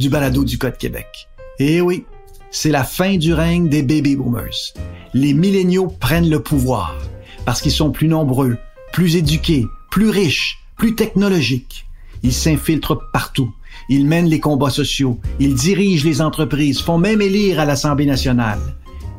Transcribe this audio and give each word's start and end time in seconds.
du 0.00 0.08
balado 0.08 0.44
du 0.44 0.56
Code 0.56 0.78
Québec. 0.78 1.28
Eh 1.58 1.82
oui, 1.82 2.06
c'est 2.50 2.70
la 2.70 2.84
fin 2.84 3.18
du 3.18 3.34
règne 3.34 3.68
des 3.68 3.82
baby 3.82 4.16
boomers. 4.16 4.72
Les 5.12 5.34
milléniaux 5.34 5.88
prennent 6.00 6.30
le 6.30 6.42
pouvoir 6.42 6.96
parce 7.44 7.60
qu'ils 7.60 7.70
sont 7.70 7.90
plus 7.90 8.08
nombreux, 8.08 8.56
plus 8.94 9.16
éduqués, 9.16 9.66
plus 9.90 10.08
riches, 10.08 10.58
plus 10.78 10.94
technologiques. 10.94 11.84
Ils 12.22 12.32
s'infiltrent 12.32 13.10
partout. 13.12 13.52
Ils 13.90 14.06
mènent 14.06 14.28
les 14.28 14.40
combats 14.40 14.70
sociaux. 14.70 15.20
Ils 15.38 15.54
dirigent 15.54 16.06
les 16.06 16.22
entreprises, 16.22 16.80
font 16.80 16.96
même 16.96 17.20
élire 17.20 17.60
à 17.60 17.66
l'Assemblée 17.66 18.06
nationale. 18.06 18.60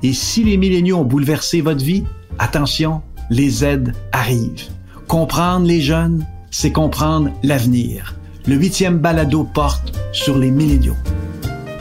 Et 0.01 0.13
si 0.13 0.43
les 0.43 0.57
milléniaux 0.57 0.97
ont 0.97 1.05
bouleversé 1.05 1.61
votre 1.61 1.85
vie, 1.85 2.05
attention, 2.39 3.03
les 3.29 3.63
aides 3.63 3.93
arrivent. 4.11 4.69
Comprendre 5.07 5.67
les 5.67 5.81
jeunes, 5.81 6.25
c'est 6.49 6.71
comprendre 6.71 7.29
l'avenir. 7.43 8.15
Le 8.47 8.55
huitième 8.55 8.97
balado 8.97 9.43
porte 9.43 9.93
sur 10.11 10.37
les 10.37 10.49
milléniaux. 10.49 10.95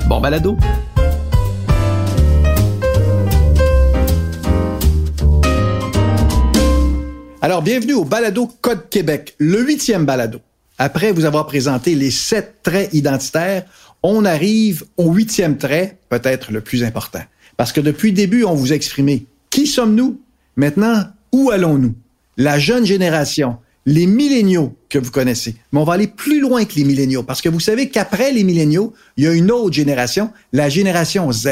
Bon 0.08 0.20
balado. 0.20 0.58
Alors, 7.40 7.62
bienvenue 7.62 7.94
au 7.94 8.04
balado 8.04 8.46
Code 8.60 8.90
Québec, 8.90 9.34
le 9.38 9.64
huitième 9.64 10.04
balado. 10.04 10.40
Après 10.76 11.12
vous 11.12 11.24
avoir 11.24 11.46
présenté 11.46 11.94
les 11.94 12.10
sept 12.10 12.62
traits 12.62 12.92
identitaires, 12.92 13.64
on 14.02 14.26
arrive 14.26 14.84
au 14.98 15.12
huitième 15.12 15.56
trait, 15.56 15.96
peut-être 16.10 16.52
le 16.52 16.60
plus 16.60 16.84
important. 16.84 17.22
Parce 17.56 17.72
que 17.72 17.80
depuis 17.80 18.10
le 18.10 18.16
début, 18.16 18.44
on 18.44 18.54
vous 18.54 18.72
a 18.72 18.76
exprimé 18.76 19.24
qui 19.48 19.66
sommes-nous? 19.66 20.20
Maintenant, 20.56 21.04
où 21.32 21.50
allons-nous? 21.50 21.94
La 22.36 22.58
jeune 22.58 22.84
génération, 22.84 23.56
les 23.86 24.06
milléniaux 24.06 24.76
que 24.88 24.98
vous 24.98 25.10
connaissez. 25.10 25.56
Mais 25.72 25.80
on 25.80 25.84
va 25.84 25.94
aller 25.94 26.06
plus 26.06 26.40
loin 26.40 26.64
que 26.64 26.74
les 26.74 26.84
milléniaux 26.84 27.22
parce 27.22 27.40
que 27.40 27.48
vous 27.48 27.60
savez 27.60 27.88
qu'après 27.88 28.32
les 28.32 28.44
milléniaux, 28.44 28.92
il 29.16 29.24
y 29.24 29.26
a 29.26 29.32
une 29.32 29.50
autre 29.50 29.74
génération, 29.74 30.30
la 30.52 30.68
génération 30.68 31.30
Z. 31.32 31.48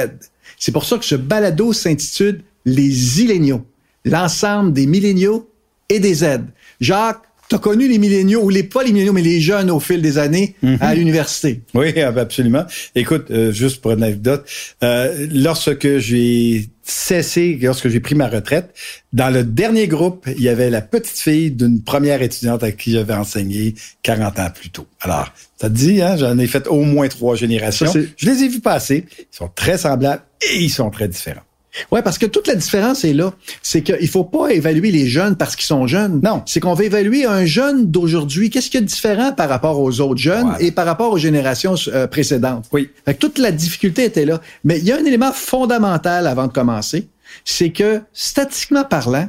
C'est 0.58 0.72
pour 0.72 0.84
ça 0.84 0.98
que 0.98 1.04
ce 1.04 1.14
balado 1.14 1.72
s'intitule 1.72 2.42
Les 2.64 3.22
Illéniaux, 3.22 3.64
l'ensemble 4.04 4.72
des 4.72 4.86
milléniaux 4.86 5.48
et 5.88 6.00
des 6.00 6.14
Z. 6.14 6.40
Jacques, 6.80 7.27
tu 7.48 7.54
as 7.54 7.58
connu 7.58 7.88
les 7.88 7.98
milléniaux, 7.98 8.42
ou 8.42 8.50
les 8.50 8.62
pas 8.62 8.82
les 8.82 8.92
milléniaux, 8.92 9.12
mais 9.12 9.22
les 9.22 9.40
jeunes 9.40 9.70
au 9.70 9.80
fil 9.80 10.02
des 10.02 10.18
années 10.18 10.54
à 10.80 10.94
l'université. 10.94 11.62
Oui, 11.74 11.98
absolument. 12.00 12.64
Écoute, 12.94 13.30
euh, 13.30 13.52
juste 13.52 13.80
pour 13.80 13.92
une 13.92 14.02
anecdote, 14.02 14.46
euh, 14.82 15.26
lorsque 15.32 15.98
j'ai 15.98 16.68
cessé, 16.82 17.58
lorsque 17.60 17.88
j'ai 17.88 18.00
pris 18.00 18.14
ma 18.14 18.28
retraite, 18.28 18.74
dans 19.12 19.30
le 19.30 19.44
dernier 19.44 19.88
groupe, 19.88 20.26
il 20.36 20.42
y 20.42 20.48
avait 20.48 20.70
la 20.70 20.80
petite 20.80 21.18
fille 21.18 21.50
d'une 21.50 21.82
première 21.82 22.22
étudiante 22.22 22.62
à 22.62 22.72
qui 22.72 22.92
j'avais 22.92 23.14
enseigné 23.14 23.74
40 24.02 24.38
ans 24.38 24.50
plus 24.54 24.70
tôt. 24.70 24.86
Alors, 25.00 25.32
ça 25.60 25.68
te 25.68 25.74
dit, 25.74 26.02
hein, 26.02 26.16
j'en 26.16 26.38
ai 26.38 26.46
fait 26.46 26.66
au 26.66 26.82
moins 26.82 27.08
trois 27.08 27.36
générations. 27.36 27.92
Je 28.16 28.26
les 28.26 28.44
ai 28.44 28.48
vus 28.48 28.60
passer. 28.60 29.04
Ils 29.18 29.36
sont 29.36 29.50
très 29.54 29.78
semblables 29.78 30.22
et 30.50 30.58
ils 30.58 30.70
sont 30.70 30.90
très 30.90 31.08
différents. 31.08 31.42
Ouais, 31.90 32.02
parce 32.02 32.18
que 32.18 32.26
toute 32.26 32.46
la 32.46 32.54
différence 32.54 33.04
est 33.04 33.12
là. 33.12 33.32
C'est 33.62 33.82
qu'il 33.82 34.08
faut 34.08 34.24
pas 34.24 34.48
évaluer 34.50 34.90
les 34.90 35.06
jeunes 35.08 35.36
parce 35.36 35.56
qu'ils 35.56 35.66
sont 35.66 35.86
jeunes. 35.86 36.20
Non. 36.22 36.42
C'est 36.46 36.60
qu'on 36.60 36.74
va 36.74 36.84
évaluer 36.84 37.24
un 37.24 37.44
jeune 37.44 37.86
d'aujourd'hui. 37.90 38.50
Qu'est-ce 38.50 38.66
qu'il 38.70 38.80
y 38.80 38.82
a 38.82 38.86
de 38.86 38.86
différent 38.86 39.32
par 39.32 39.48
rapport 39.48 39.80
aux 39.80 40.00
autres 40.00 40.20
jeunes 40.20 40.42
Voilà. 40.46 40.62
et 40.62 40.70
par 40.70 40.86
rapport 40.86 41.12
aux 41.12 41.18
générations 41.18 41.74
euh, 41.88 42.06
précédentes? 42.06 42.66
Oui. 42.72 42.90
Fait 43.04 43.14
que 43.14 43.18
toute 43.20 43.38
la 43.38 43.52
difficulté 43.52 44.04
était 44.04 44.24
là. 44.24 44.40
Mais 44.64 44.78
il 44.78 44.84
y 44.84 44.92
a 44.92 44.96
un 44.96 45.04
élément 45.04 45.32
fondamental 45.32 46.26
avant 46.26 46.46
de 46.46 46.52
commencer. 46.52 47.08
C'est 47.44 47.70
que, 47.70 48.00
statistiquement 48.12 48.84
parlant, 48.84 49.28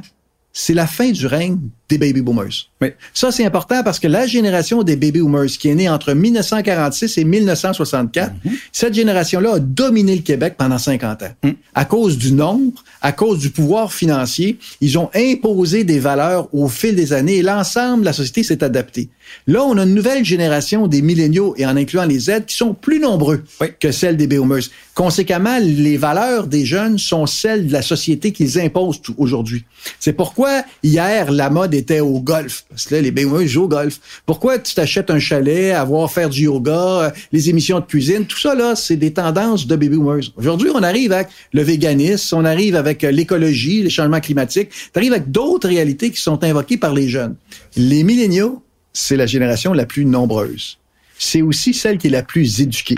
c'est 0.52 0.74
la 0.74 0.86
fin 0.86 1.10
du 1.10 1.26
règne 1.26 1.58
des 1.90 1.98
baby 1.98 2.22
boomers. 2.22 2.68
Oui. 2.80 2.88
Ça, 3.12 3.32
c'est 3.32 3.44
important 3.44 3.82
parce 3.82 3.98
que 3.98 4.06
la 4.06 4.26
génération 4.26 4.82
des 4.82 4.96
baby 4.96 5.20
boomers 5.20 5.46
qui 5.48 5.68
est 5.68 5.74
née 5.74 5.88
entre 5.88 6.12
1946 6.14 7.18
et 7.18 7.24
1964, 7.24 8.32
cette 8.72 8.94
génération-là 8.94 9.54
a 9.54 9.58
dominé 9.58 10.14
le 10.16 10.22
Québec 10.22 10.54
pendant 10.56 10.78
50 10.78 11.22
ans. 11.24 11.52
À 11.74 11.84
cause 11.84 12.16
du 12.16 12.32
nombre, 12.32 12.82
à 13.02 13.12
cause 13.12 13.38
du 13.40 13.50
pouvoir 13.50 13.92
financier, 13.92 14.58
ils 14.80 14.98
ont 14.98 15.10
imposé 15.14 15.84
des 15.84 15.98
valeurs 15.98 16.48
au 16.54 16.68
fil 16.68 16.94
des 16.94 17.12
années 17.12 17.36
et 17.38 17.42
l'ensemble 17.42 18.00
de 18.00 18.06
la 18.06 18.12
société 18.12 18.42
s'est 18.44 18.62
adapté. 18.64 19.08
Là, 19.46 19.62
on 19.64 19.76
a 19.78 19.82
une 19.84 19.94
nouvelle 19.94 20.24
génération 20.24 20.86
des 20.88 21.02
milléniaux 21.02 21.54
et 21.56 21.64
en 21.66 21.76
incluant 21.76 22.04
les 22.04 22.18
Z 22.18 22.46
qui 22.46 22.56
sont 22.56 22.74
plus 22.74 22.98
nombreux 23.00 23.44
Oui. 23.60 23.68
que 23.78 23.92
celles 23.92 24.16
des 24.16 24.26
baby 24.26 24.40
boomers. 24.40 24.62
Conséquemment, 24.94 25.58
les 25.60 25.96
valeurs 25.96 26.46
des 26.46 26.64
jeunes 26.64 26.98
sont 26.98 27.26
celles 27.26 27.66
de 27.68 27.72
la 27.72 27.82
société 27.82 28.32
qu'ils 28.32 28.58
imposent 28.60 29.00
aujourd'hui. 29.18 29.64
C'est 29.98 30.12
pourquoi 30.12 30.62
hier, 30.82 31.30
la 31.30 31.48
mode 31.48 31.74
était 31.80 32.00
au 32.00 32.20
golf. 32.20 32.64
Parce 32.68 32.86
que 32.86 32.94
là, 32.94 33.46
jouent 33.46 33.64
au 33.64 33.68
golf. 33.68 34.00
Pourquoi 34.26 34.58
tu 34.58 34.74
t'achètes 34.74 35.10
un 35.10 35.18
chalet, 35.18 35.74
avoir 35.74 36.10
faire 36.10 36.30
du 36.30 36.44
yoga, 36.44 36.72
euh, 36.72 37.10
les 37.32 37.50
émissions 37.50 37.80
de 37.80 37.84
cuisine, 37.84 38.26
tout 38.26 38.38
ça 38.38 38.54
là, 38.54 38.76
c'est 38.76 38.96
des 38.96 39.12
tendances 39.12 39.66
de 39.66 39.76
baby 39.76 39.96
boomers. 39.96 40.32
Aujourd'hui, 40.36 40.70
on 40.74 40.82
arrive 40.82 41.12
avec 41.12 41.28
le 41.52 41.62
véganisme, 41.62 42.36
on 42.36 42.44
arrive 42.44 42.76
avec 42.76 43.04
euh, 43.04 43.10
l'écologie, 43.10 43.82
les 43.82 43.90
changements 43.90 44.20
climatiques, 44.20 44.70
on 44.94 44.98
arrive 44.98 45.12
avec 45.12 45.30
d'autres 45.30 45.68
réalités 45.68 46.10
qui 46.10 46.20
sont 46.20 46.42
invoquées 46.44 46.76
par 46.76 46.94
les 46.94 47.08
jeunes. 47.08 47.36
Les 47.76 48.02
milléniaux, 48.04 48.62
c'est 48.92 49.16
la 49.16 49.26
génération 49.26 49.72
la 49.72 49.86
plus 49.86 50.04
nombreuse. 50.04 50.78
C'est 51.18 51.42
aussi 51.42 51.74
celle 51.74 51.98
qui 51.98 52.06
est 52.06 52.10
la 52.10 52.22
plus 52.22 52.60
éduquée. 52.60 52.96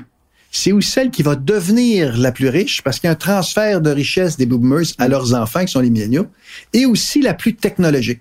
C'est 0.54 0.72
aussi 0.72 0.90
celle 0.90 1.10
qui 1.10 1.22
va 1.22 1.34
devenir 1.34 2.16
la 2.18 2.30
plus 2.30 2.48
riche 2.48 2.82
parce 2.82 3.00
qu'il 3.00 3.08
y 3.08 3.10
a 3.10 3.12
un 3.12 3.16
transfert 3.16 3.80
de 3.80 3.90
richesse 3.90 4.36
des 4.36 4.44
boomers 4.44 4.84
à 4.98 5.08
leurs 5.08 5.34
enfants, 5.34 5.64
qui 5.64 5.72
sont 5.72 5.80
les 5.80 5.88
milléniaux, 5.88 6.26
et 6.74 6.84
aussi 6.84 7.22
la 7.22 7.32
plus 7.32 7.54
technologique. 7.54 8.20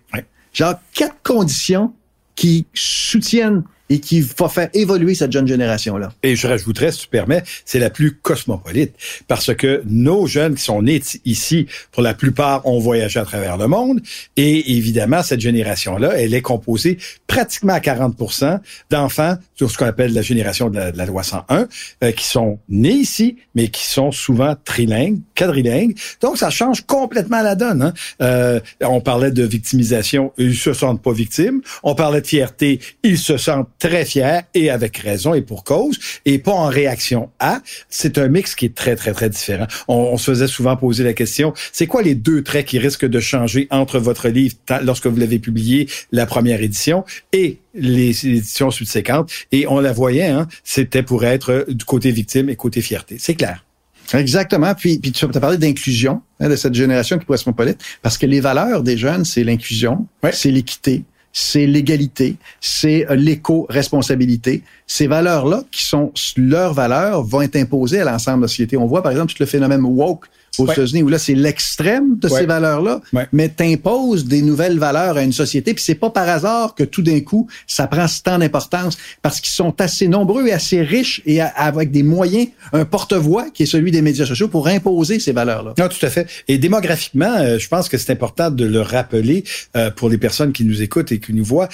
Genre 0.53 0.75
quatre 0.93 1.21
conditions 1.23 1.93
qui 2.35 2.65
soutiennent 2.73 3.63
et 3.91 3.99
qui 3.99 4.21
vont 4.21 4.47
faire 4.47 4.69
évoluer 4.73 5.15
cette 5.15 5.33
jeune 5.33 5.47
génération-là. 5.47 6.13
Et 6.23 6.37
je 6.37 6.47
rajouterais, 6.47 6.93
si 6.93 6.99
tu 6.99 7.07
permets, 7.09 7.43
c'est 7.65 7.77
la 7.77 7.89
plus 7.89 8.15
cosmopolite. 8.15 8.93
Parce 9.27 9.53
que 9.53 9.83
nos 9.85 10.27
jeunes 10.27 10.55
qui 10.55 10.63
sont 10.63 10.81
nés 10.81 11.01
ici, 11.25 11.67
pour 11.91 12.01
la 12.01 12.13
plupart, 12.13 12.65
ont 12.65 12.79
voyagé 12.79 13.19
à 13.19 13.25
travers 13.25 13.57
le 13.57 13.67
monde. 13.67 13.99
Et 14.37 14.77
évidemment, 14.77 15.23
cette 15.23 15.41
génération-là, 15.41 16.13
elle 16.15 16.33
est 16.33 16.41
composée 16.41 16.99
pratiquement 17.27 17.73
à 17.73 17.79
40% 17.79 18.59
d'enfants 18.89 19.35
sur 19.55 19.69
ce 19.69 19.77
qu'on 19.77 19.87
appelle 19.87 20.13
la 20.13 20.21
génération 20.21 20.69
de 20.69 20.77
la, 20.77 20.91
de 20.91 21.01
loi 21.03 21.23
101, 21.23 21.67
euh, 22.03 22.11
qui 22.13 22.25
sont 22.25 22.59
nés 22.69 22.91
ici, 22.91 23.35
mais 23.55 23.67
qui 23.67 23.85
sont 23.85 24.13
souvent 24.13 24.55
trilingues, 24.63 25.19
quadrilingues. 25.35 25.97
Donc, 26.21 26.37
ça 26.37 26.49
change 26.49 26.81
complètement 26.85 27.41
la 27.41 27.55
donne. 27.55 27.81
Hein? 27.81 27.93
Euh, 28.21 28.61
on 28.81 29.01
parlait 29.01 29.31
de 29.31 29.43
victimisation, 29.43 30.31
ils 30.37 30.55
se 30.55 30.71
sentent 30.71 31.01
pas 31.01 31.11
victimes. 31.11 31.61
On 31.83 31.93
parlait 31.93 32.21
de 32.21 32.27
fierté, 32.27 32.79
ils 33.03 33.17
se 33.17 33.35
sentent 33.35 33.67
très 33.81 34.05
fiers 34.05 34.41
et 34.53 34.69
avec 34.69 34.95
raison 34.97 35.33
et 35.33 35.41
pour 35.41 35.63
cause, 35.63 35.97
et 36.25 36.37
pas 36.37 36.51
en 36.53 36.67
réaction 36.67 37.29
à. 37.39 37.61
C'est 37.89 38.17
un 38.19 38.27
mix 38.27 38.53
qui 38.55 38.65
est 38.67 38.75
très, 38.75 38.95
très, 38.95 39.11
très 39.11 39.29
différent. 39.29 39.65
On, 39.87 39.95
on 39.95 40.17
se 40.17 40.31
faisait 40.31 40.47
souvent 40.47 40.77
poser 40.77 41.03
la 41.03 41.13
question, 41.13 41.53
c'est 41.73 41.87
quoi 41.87 42.01
les 42.03 42.13
deux 42.15 42.43
traits 42.43 42.67
qui 42.67 42.77
risquent 42.77 43.07
de 43.07 43.19
changer 43.19 43.67
entre 43.71 43.99
votre 43.99 44.29
livre 44.29 44.55
lorsque 44.83 45.07
vous 45.07 45.17
l'avez 45.17 45.39
publié, 45.39 45.89
la 46.11 46.25
première 46.25 46.61
édition, 46.61 47.03
et 47.33 47.57
les 47.73 48.27
éditions 48.27 48.69
subséquentes? 48.69 49.31
Et 49.51 49.65
on 49.67 49.79
la 49.79 49.93
voyait, 49.93 50.27
hein, 50.27 50.47
c'était 50.63 51.03
pour 51.03 51.25
être 51.25 51.65
du 51.67 51.83
côté 51.83 52.11
victime 52.11 52.49
et 52.49 52.55
côté 52.55 52.81
fierté. 52.81 53.15
C'est 53.19 53.35
clair. 53.35 53.65
Exactement. 54.13 54.75
Puis, 54.75 54.99
puis 54.99 55.11
tu 55.11 55.25
as 55.25 55.27
parlé 55.39 55.57
d'inclusion 55.57 56.21
hein, 56.39 56.49
de 56.49 56.55
cette 56.55 56.73
génération 56.73 57.17
qui 57.17 57.23
est 57.23 57.27
cosmopolite, 57.27 57.79
parce 58.01 58.17
que 58.17 58.25
les 58.25 58.41
valeurs 58.41 58.83
des 58.83 58.97
jeunes, 58.97 59.25
c'est 59.25 59.43
l'inclusion, 59.43 60.05
Ouais. 60.21 60.31
c'est 60.33 60.51
l'équité, 60.51 61.03
c'est 61.33 61.65
l'égalité, 61.65 62.35
c'est 62.59 63.09
euh, 63.09 63.15
l'éco-responsabilité, 63.15 64.63
ces 64.87 65.07
valeurs-là, 65.07 65.63
qui 65.71 65.83
sont 65.83 66.11
leurs 66.37 66.73
valeurs, 66.73 67.23
vont 67.23 67.41
être 67.41 67.55
imposées 67.55 68.01
à 68.01 68.05
l'ensemble 68.05 68.39
de 68.39 68.43
la 68.43 68.47
société. 68.47 68.77
On 68.77 68.85
voit, 68.85 69.01
par 69.01 69.11
exemple, 69.11 69.33
le 69.39 69.45
phénomène 69.45 69.83
woke 69.83 70.25
aux 70.57 70.65
Ouais. 70.65 70.73
États-Unis, 70.73 71.03
où 71.03 71.07
là, 71.09 71.17
c'est 71.17 71.33
l'extrême 71.33 72.17
de 72.17 72.27
Ouais. 72.27 72.41
ces 72.41 72.45
valeurs-là, 72.45 72.99
Ouais. 73.13 73.25
mais 73.31 73.47
t'imposes 73.49 74.25
des 74.25 74.41
nouvelles 74.41 74.77
valeurs 74.77 75.15
à 75.17 75.23
une 75.23 75.31
société, 75.31 75.73
puis 75.73 75.83
c'est 75.83 75.95
pas 75.95 76.09
par 76.09 76.27
hasard 76.27 76.75
que 76.75 76.83
tout 76.83 77.01
d'un 77.01 77.21
coup, 77.21 77.47
ça 77.67 77.87
prend 77.87 78.07
ce 78.07 78.21
temps 78.21 78.37
d'importance, 78.37 78.97
parce 79.21 79.39
qu'ils 79.39 79.53
sont 79.53 79.73
assez 79.79 80.07
nombreux 80.09 80.47
et 80.47 80.51
assez 80.51 80.81
riches 80.81 81.21
et 81.25 81.39
avec 81.41 81.91
des 81.91 82.03
moyens, 82.03 82.47
un 82.73 82.83
porte-voix 82.83 83.45
qui 83.53 83.63
est 83.63 83.65
celui 83.65 83.91
des 83.91 84.01
médias 84.01 84.25
sociaux 84.25 84.49
pour 84.49 84.67
imposer 84.67 85.19
ces 85.19 85.31
valeurs-là. 85.31 85.73
Non, 85.77 85.87
tout 85.87 86.05
à 86.05 86.09
fait. 86.09 86.27
Et 86.49 86.57
démographiquement, 86.57 87.33
euh, 87.37 87.57
je 87.57 87.67
pense 87.69 87.87
que 87.87 87.97
c'est 87.97 88.11
important 88.11 88.51
de 88.51 88.65
le 88.65 88.81
rappeler 88.81 89.43
euh, 89.77 89.89
pour 89.89 90.09
les 90.09 90.17
personnes 90.17 90.51
qui 90.51 90.65
nous 90.65 90.81
écoutent 90.81 91.11
et 91.13 91.19
qui 91.19 91.33
nous 91.33 91.45
voient. 91.45 91.69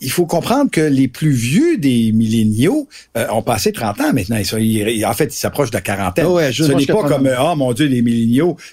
Il 0.00 0.10
faut 0.10 0.26
comprendre 0.26 0.70
que 0.70 0.80
les 0.80 1.08
plus 1.08 1.32
vieux 1.32 1.76
des 1.76 2.12
milléniaux 2.12 2.88
euh, 3.16 3.26
ont 3.30 3.42
passé 3.42 3.72
30 3.72 4.00
ans 4.00 4.12
maintenant. 4.14 4.36
Ils 4.36 4.46
sont, 4.46 4.56
ils- 4.58 5.04
en 5.04 5.12
fait, 5.12 5.34
ils 5.34 5.38
s'approchent 5.38 5.70
de 5.70 5.76
la 5.76 5.80
quarantaine. 5.82 6.26
Ah 6.26 6.50
je- 6.50 6.64
Ce 6.64 6.72
n'est 6.72 6.86
pas 6.86 7.02
comme, 7.04 7.28
oh 7.38 7.54
mon 7.56 7.72
Dieu, 7.74 7.86
les 7.86 8.00
milléniaux, 8.00 8.21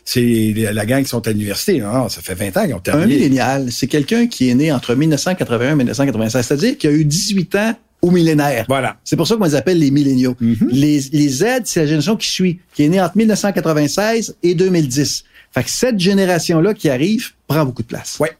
c'est 0.05 0.53
la 0.73 0.85
gang 0.85 1.03
qui 1.03 1.09
sont 1.09 1.27
à 1.27 1.31
l'université. 1.31 1.79
Non, 1.79 1.93
non, 1.93 2.09
ça 2.09 2.21
fait 2.21 2.35
20 2.35 2.57
ans 2.57 2.65
qu'ils 2.65 2.73
ont 2.73 2.77
Un 2.77 2.81
terminé. 2.81 3.15
millénial, 3.15 3.71
c'est 3.71 3.87
quelqu'un 3.87 4.27
qui 4.27 4.49
est 4.49 4.55
né 4.55 4.71
entre 4.71 4.95
1981 4.95 5.71
et 5.71 5.75
1996, 5.75 6.45
c'est-à-dire 6.45 6.77
qu'il 6.77 6.89
a 6.89 6.93
eu 6.93 7.05
18 7.05 7.55
ans 7.55 7.73
au 8.01 8.11
millénaire. 8.11 8.65
Voilà. 8.69 8.97
C'est 9.03 9.15
pour 9.17 9.27
ça 9.27 9.35
qu'on 9.35 9.43
les 9.43 9.55
appelle 9.55 9.77
les 9.79 9.91
milléniaux. 9.91 10.35
Mhm. 10.39 10.69
les, 10.71 11.01
les 11.11 11.27
Z, 11.29 11.45
c'est 11.65 11.81
la 11.81 11.85
génération 11.85 12.15
qui 12.15 12.27
suit, 12.27 12.59
qui 12.73 12.83
est 12.83 12.89
née 12.89 13.01
entre 13.01 13.17
1996 13.17 14.35
et 14.43 14.55
2010. 14.55 15.23
Fait 15.51 15.63
que 15.63 15.69
cette 15.69 15.99
génération-là 15.99 16.73
qui 16.73 16.89
arrive 16.89 17.31
prend 17.47 17.65
beaucoup 17.65 17.81
de 17.81 17.87
place. 17.87 18.17
Ouais. 18.19 18.31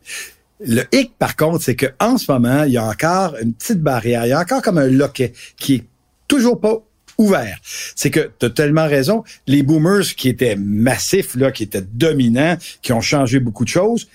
Le 0.65 0.83
hic, 0.93 1.13
par 1.17 1.35
contre, 1.35 1.63
c'est 1.63 1.75
que 1.75 1.87
en 1.99 2.17
ce 2.17 2.31
moment, 2.31 2.63
il 2.63 2.73
y 2.73 2.77
a 2.77 2.85
encore 2.85 3.35
une 3.41 3.53
petite 3.53 3.81
barrière. 3.81 4.25
Il 4.25 4.29
y 4.29 4.33
a 4.33 4.39
encore 4.39 4.61
comme 4.61 4.77
un 4.77 4.87
loquet 4.87 5.33
qui 5.57 5.75
est 5.75 5.83
toujours 6.27 6.59
pas 6.59 6.81
ouvert. 7.19 7.59
C'est 7.95 8.09
que 8.09 8.31
tu 8.39 8.47
as 8.47 8.49
tellement 8.49 8.87
raison. 8.87 9.23
Les 9.45 9.61
boomers 9.61 10.15
qui 10.17 10.29
étaient 10.29 10.55
massifs, 10.55 11.35
là, 11.35 11.51
qui 11.51 11.63
étaient 11.63 11.85
dominants, 11.93 12.57
qui 12.81 12.93
ont 12.93 13.01
changé 13.01 13.39
beaucoup 13.39 13.65
de 13.65 13.69
choses, 13.69 14.07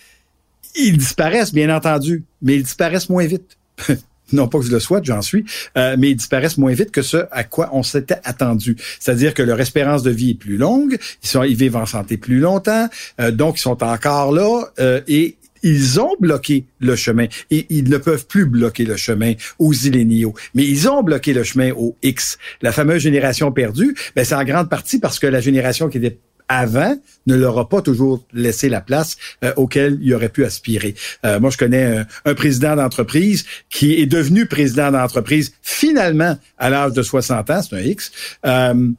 ils 0.75 0.99
disparaissent, 0.99 1.53
bien 1.53 1.75
entendu, 1.75 2.25
mais 2.43 2.57
ils 2.57 2.65
disparaissent 2.65 3.09
moins 3.09 3.27
vite. 3.27 3.57
Non 4.33 4.49
pas 4.49 4.59
que 4.59 4.65
je 4.65 4.71
le 4.71 4.81
souhaite, 4.81 5.05
j'en 5.05 5.21
suis, 5.21 5.45
euh, 5.77 5.97
mais 5.99 6.11
ils 6.11 6.17
disparaissent 6.17 6.57
moins 6.57 6.73
vite 6.73 6.91
que 6.91 7.03
ce 7.03 7.27
à 7.31 7.45
quoi 7.45 7.69
on 7.73 7.83
s'était 7.83 8.21
attendu. 8.25 8.75
C'est-à-dire 8.99 9.35
que 9.35 9.43
leur 9.43 9.61
espérance 9.61 10.03
de 10.03 10.11
vie 10.11 10.31
est 10.31 10.39
plus 10.39 10.57
longue, 10.57 10.99
ils 11.23 11.29
sont 11.29 11.43
ils 11.43 11.55
vivent 11.55 11.77
en 11.77 11.85
santé 11.85 12.17
plus 12.17 12.39
longtemps, 12.39 12.89
euh, 13.21 13.31
donc 13.31 13.59
ils 13.59 13.63
sont 13.63 13.83
encore 13.85 14.33
là 14.33 14.65
euh, 14.81 15.03
et 15.09 15.37
ils 15.65 15.99
ont 15.99 16.15
bloqué 16.21 16.67
le 16.79 16.95
chemin 16.95 17.27
et 17.51 17.67
ils 17.71 17.89
ne 17.89 17.99
peuvent 17.99 18.27
plus 18.27 18.47
bloquer 18.47 18.85
le 18.85 18.97
chemin 18.97 19.33
aux 19.59 19.73
illéniaux, 19.73 20.35
mais 20.55 20.65
ils 20.65 20.89
ont 20.89 21.03
bloqué 21.03 21.33
le 21.33 21.43
chemin 21.43 21.73
aux 21.73 21.97
X. 22.03 22.39
La 22.63 22.71
fameuse 22.71 23.03
génération 23.03 23.51
perdue, 23.51 23.97
ben 24.15 24.25
c'est 24.25 24.37
en 24.37 24.45
grande 24.45 24.71
partie 24.71 25.01
parce 25.01 25.19
que 25.19 25.27
la 25.27 25.41
génération 25.41 25.89
qui 25.89 25.99
était 25.99 26.19
avant 26.49 26.97
ne 27.27 27.35
leur 27.35 27.59
a 27.59 27.69
pas 27.69 27.81
toujours 27.81 28.27
laissé 28.35 28.69
la 28.69 28.83
place 28.83 29.17
euh, 29.43 29.53
auquel 29.57 29.99
il 30.03 30.15
aurait 30.15 30.29
pu 30.29 30.45
aspirer. 30.45 30.95
Euh, 31.25 31.41
moi, 31.41 31.49
je 31.49 31.57
connais 31.57 32.05
un, 32.25 32.35
président 32.35 32.77
d'entreprise 32.77 33.47
qui 33.71 33.95
est 33.95 34.07
devenu 34.07 34.45
président 34.47 34.91
d'entreprise 34.91 35.55
finalement 35.63 36.37
à 36.59 36.69
l'âge 36.69 36.93
de 36.93 37.03
60 37.03 37.51
ans, 37.51 37.63
c'est 37.63 37.77
un 37.77 37.81
X, 37.81 38.13
euh, 38.45 38.91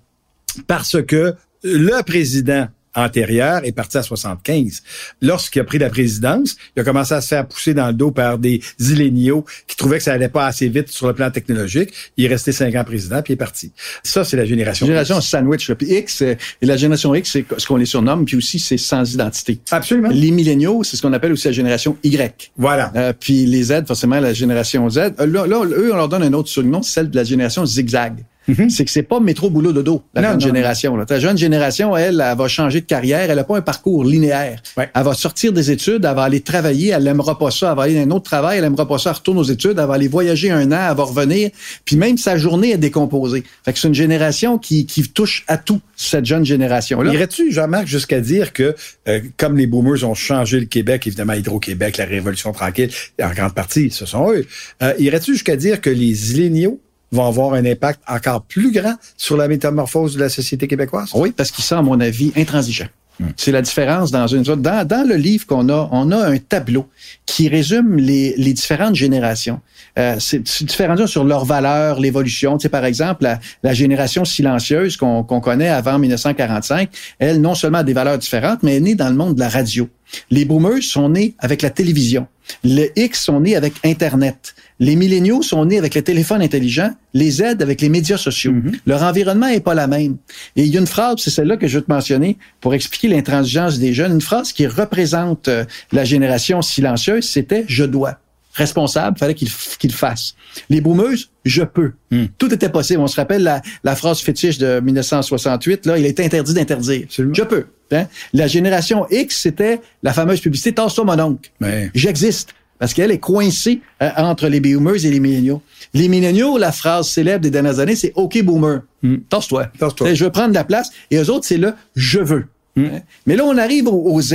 parce 0.66 1.02
que 1.04 1.36
le 1.64 2.02
président 2.04 2.68
antérieur 2.96 3.64
est 3.64 3.72
parti 3.72 3.98
à 3.98 4.04
75. 4.04 4.84
Lorsqu'il 5.22 5.62
a 5.62 5.66
pris 5.66 5.78
la 5.78 5.90
présidence, 5.90 6.56
il 6.76 6.82
a 6.82 6.84
commencé 6.84 7.14
à 7.14 7.22
se 7.22 7.28
faire 7.28 7.48
pousser 7.48 7.74
dans 7.74 7.88
le 7.88 7.94
dos 7.94 8.12
par 8.12 8.38
des 8.38 8.62
illéniaux 8.80 9.46
qui 9.68 9.76
trouvaient 9.76 9.98
que 9.98 10.04
ça 10.04 10.14
allait 10.14 10.30
pas 10.30 10.46
assez 10.46 10.68
vite 10.70 10.90
sur 10.90 11.08
le 11.08 11.14
plan 11.14 11.30
technologique. 11.30 11.94
Il 12.18 12.26
est 12.26 12.28
resté 12.28 12.52
cinq 12.52 12.76
ans 12.76 12.84
président, 12.84 13.22
puis 13.22 13.34
il 13.34 13.36
est 13.36 13.38
parti. 13.38 13.72
Ça, 14.04 14.24
c'est 14.24 14.38
la 14.38 14.46
génération. 14.46 14.86
Génération 14.86 15.22
sandwich. 15.22 15.72
Puis 15.74 15.88
X, 15.88 16.22
euh, 16.22 16.36
et 16.62 16.66
la 16.66 16.78
génération 16.78 17.14
X, 17.14 17.32
c'est 17.32 17.46
ce 17.58 17.68
qu'on 17.68 17.78
les 17.78 17.86
surnomme, 17.86 18.26
puis 18.26 18.38
aussi 18.38 18.60
c'est 18.60 18.78
sans 18.78 19.14
identité. 19.14 19.60
Absolument. 19.72 20.10
Les 20.12 20.32
milléniaux, 20.32 20.84
c'est 20.84 20.98
ce 20.98 21.02
qu'on 21.02 21.14
appelle 21.14 21.32
aussi 21.32 21.48
la 21.48 21.54
génération 21.54 21.98
Y. 22.04 22.52
Voilà. 22.58 22.92
Euh, 22.96 23.14
puis 23.18 23.46
les 23.46 23.64
Z, 23.64 23.86
forcément, 23.88 24.20
la 24.20 24.34
génération 24.34 24.90
Z. 24.90 24.98
Euh, 25.20 25.26
Là, 25.26 25.48
là, 25.48 25.66
eux, 25.66 25.92
on 25.92 25.98
leur 25.98 26.08
donne 26.08 26.24
un 26.24 26.34
autre 26.34 26.50
surnom, 26.50 26.82
celle 26.82 27.10
de 27.10 27.16
la 27.16 27.24
génération 27.24 27.66
zigzag. 27.66 28.24
C'est 28.70 28.86
que 28.86 28.92
c'est 28.92 29.04
pas 29.04 29.20
métro 29.20 29.50
boulot 29.50 29.74
dodo, 29.74 30.04
la 30.14 30.22
Non, 30.22 30.28
jeune 30.30 30.40
non, 30.40 30.46
génération. 30.46 30.96
Là. 30.96 31.06
Ta 31.06 31.20
jeune 31.20 31.38
génération, 31.38 31.96
elle, 31.98 32.24
elle 32.26 32.38
va 32.38 32.48
changer 32.48 32.82
de 32.82 32.86
carrière. 32.86 33.30
Elle 33.30 33.40
a 33.40 33.44
pas 33.44 33.58
un 33.58 33.62
parcours 33.62 34.04
linéaire. 34.04 34.62
Ouais. 34.78 34.90
Elle 34.94 35.04
va 35.04 35.14
sortir 35.14 35.52
des 35.54 35.72
études, 35.72 36.06
elle 36.06 36.16
va 36.16 36.24
aller 36.24 36.42
travailler, 36.42 36.90
elle 36.90 37.08
aimera 37.08 37.38
pas 37.38 37.52
ça, 37.52 37.72
elle 37.72 37.78
va 37.78 37.84
aller 37.84 37.96
dans 37.96 38.02
un 38.02 38.16
autre 38.16 38.26
travail, 38.26 38.60
elle 38.60 38.66
aimera 38.66 38.88
pas 38.88 38.98
ça, 38.98 39.10
elle 39.12 39.18
retourne 39.18 39.38
aux 39.38 39.44
études, 39.44 39.78
elle 39.80 39.88
va 39.88 39.94
aller 39.94 40.08
voyager 40.08 40.52
un 40.52 40.72
an, 40.72 40.88
elle 40.90 40.98
va 40.98 41.04
revenir, 41.04 41.50
puis 41.86 41.96
même 41.96 42.18
sa 42.18 42.38
journée 42.38 42.72
est 42.72 42.78
décomposée. 42.78 43.44
Fait 43.64 43.74
que 43.74 43.80
c'est 43.80 43.88
une 43.88 43.96
génération 43.96 44.58
qui, 44.58 44.86
qui 44.86 45.04
touche 45.04 45.44
à 45.48 45.58
tout, 45.58 45.82
cette 45.96 46.26
jeune 46.26 46.46
génération-là. 46.46 47.14
Irais-tu, 47.14 47.52
Jean-Marc, 47.52 47.88
jusqu'à 47.88 48.20
dire 48.20 48.54
que, 48.54 48.76
euh, 49.08 49.22
comme 49.38 49.58
les 49.58 49.68
boomers 49.68 50.04
ont 50.08 50.14
changé 50.14 50.60
le 50.60 50.66
Québec, 50.66 51.08
évidemment, 51.08 51.34
Hydro-Québec, 51.34 51.98
la 51.98 52.06
Révolution 52.06 52.52
tranquille, 52.52 52.90
en 53.22 53.32
grande 53.32 53.54
partie, 53.54 53.92
ce 53.92 54.06
sont 54.06 54.32
eux, 54.32 54.46
euh, 54.84 54.94
irais-tu 55.00 55.34
jusqu'à 55.34 55.56
dire 55.56 55.82
que 55.82 55.90
les 55.90 56.32
illéniaux 56.34 56.80
vont 57.12 57.28
avoir 57.28 57.54
un 57.54 57.66
impact 57.66 58.02
encore 58.08 58.44
plus 58.44 58.72
grand 58.72 58.96
sur 59.18 59.38
la 59.38 59.48
métamorphose 59.48 60.16
de 60.16 60.20
la 60.20 60.30
société 60.30 60.68
québécoise? 60.68 61.10
Oui, 61.14 61.32
parce 61.32 61.52
qu'ils 61.52 61.64
sont, 61.64 61.78
à 61.78 61.82
mon 61.82 62.00
avis, 62.00 62.32
intransigeants. 62.36 62.90
C'est 63.38 63.52
la 63.52 63.62
différence 63.62 64.12
dans 64.12 64.28
une 64.28 64.44
dans, 64.44 64.86
dans 64.86 65.08
le 65.08 65.16
livre 65.16 65.46
qu'on 65.46 65.70
a, 65.70 65.88
on 65.92 66.12
a 66.12 66.28
un 66.28 66.38
tableau 66.38 66.90
qui 67.26 67.48
résume 67.48 67.96
les, 67.96 68.34
les 68.38 68.54
différentes 68.54 68.96
générations. 68.96 69.62
Euh, 69.98 70.18
c'est 70.20 70.44
différentes 70.64 71.06
sur 71.08 71.24
leurs 71.24 71.46
valeurs, 71.46 72.00
l'évolution. 72.00 72.58
Tu 72.58 72.64
sais, 72.64 72.70
par 72.70 72.84
exemple, 72.84 73.24
la, 73.24 73.40
la 73.64 73.74
génération 73.74 74.26
silencieuse 74.26 74.98
qu'on 74.98 75.24
qu'on 75.24 75.40
connaît 75.40 75.70
avant 75.70 75.98
1945, 75.98 76.90
elle 77.20 77.40
non 77.40 77.56
seulement 77.56 77.80
a 77.80 77.84
des 77.84 77.94
valeurs 77.94 78.18
différentes, 78.18 78.64
mais 78.64 78.72
elle 78.72 78.78
est 78.78 78.82
née 78.82 78.96
dans 78.96 79.10
le 79.10 79.16
monde 79.16 79.36
de 79.36 79.40
la 79.40 79.50
radio. 79.50 79.88
Les 80.30 80.46
boomers 80.46 80.84
sont 80.84 81.10
nés 81.10 81.36
avec 81.40 81.62
la 81.62 81.70
télévision. 81.70 82.28
Les 82.64 82.92
X 82.96 83.24
sont 83.24 83.40
nés 83.40 83.56
avec 83.56 83.74
Internet. 83.84 84.56
Les 84.80 84.96
milléniaux 84.96 85.42
sont 85.42 85.64
nés 85.66 85.78
avec 85.78 85.96
le 85.96 86.02
téléphone 86.02 86.42
intelligent. 86.42 86.92
Les 87.14 87.32
Z 87.32 87.42
avec 87.62 87.82
les 87.82 87.90
médias 87.90 88.18
sociaux. 88.18 88.54
Leur 88.86 89.04
environnement 89.04 89.48
est 89.48 89.62
pas 89.62 89.74
la 89.74 89.88
même. 89.88 90.18
Et 90.56 90.64
il 90.64 90.74
y 90.74 90.78
a 90.78 90.80
une 90.80 90.88
phrase, 90.88 91.16
c'est 91.20 91.30
celle-là 91.30 91.58
que 91.58 91.68
je 91.68 91.78
veux 91.78 91.84
te 91.84 91.92
mentionner 91.92 92.38
pour 92.60 92.74
expliquer 92.74 93.08
l'intransigeance 93.08 93.80
des 93.80 93.94
jeunes. 93.94 94.14
Une 94.14 94.22
phrase 94.22 94.52
qui 94.52 94.68
représente 94.68 95.48
euh, 95.48 95.64
la 95.92 96.04
génération 96.04 96.62
silencieuse, 96.62 97.26
c'était 97.26 97.64
«je 97.68 97.86
dois». 97.86 98.20
Responsable, 98.54 99.18
fallait 99.18 99.34
qu'il 99.34 99.50
qu'il 99.80 99.92
fasse. 99.92 100.34
Les 100.70 100.80
boomers, 100.80 101.18
je 101.44 101.64
peux. 101.64 101.92
Tout 102.38 102.54
était 102.54 102.70
possible. 102.70 103.02
On 103.02 103.08
se 103.08 103.18
rappelle 103.18 103.44
la, 103.44 103.62
la 103.84 103.98
phrase 103.98 104.22
fétiche 104.22 104.58
de 104.58 104.80
1968, 104.80 105.86
là, 105.86 105.98
il 105.98 106.06
est 106.06 106.18
interdit 106.22 106.54
d'interdire. 106.54 107.06
Je 107.10 107.44
peux. 107.44 107.66
Hein? 107.92 108.08
La 108.34 108.48
génération 108.48 109.06
X, 109.12 109.42
c'était 109.42 109.82
la 110.04 110.14
fameuse 110.14 110.40
publicité 110.40 110.74
«Tasse-toi 110.76 111.04
mon 111.04 111.20
oncle 111.20 111.52
Ouais. 111.60 111.92
J'existe. 111.94 112.56
Parce 112.80 112.94
qu'elle 112.94 113.12
est 113.12 113.20
coincée 113.20 113.82
euh, 114.02 114.10
entre 114.18 114.48
les 114.48 114.60
boomers 114.60 115.06
et 115.06 115.10
les 115.10 115.20
milléniaux. 115.20 115.62
Les 115.94 116.08
milléniaux, 116.10 116.58
la 116.58 116.72
phrase 116.72 117.08
célèbre 117.10 117.42
des 117.42 117.50
dernières 117.50 117.80
années, 117.80 117.96
c'est 117.96 118.12
OK 118.16 118.42
boomer, 118.44 118.82
tasse-toi. 119.30 119.68
Tasse-toi. 119.80 120.14
Je 120.14 120.26
veux 120.26 120.32
prendre 120.32 120.54
la 120.54 120.64
place. 120.66 120.92
Et 121.12 121.18
eux 121.18 121.30
autres, 121.30 121.46
c'est 121.46 121.58
le 121.58 121.74
je 121.96 122.20
veux. 122.20 122.46
Hein? 122.78 123.00
Mais 123.26 123.38
là, 123.38 123.46
on 123.46 123.58
arrive 123.58 123.88
au, 123.88 124.14
au 124.14 124.22
Z. 124.22 124.34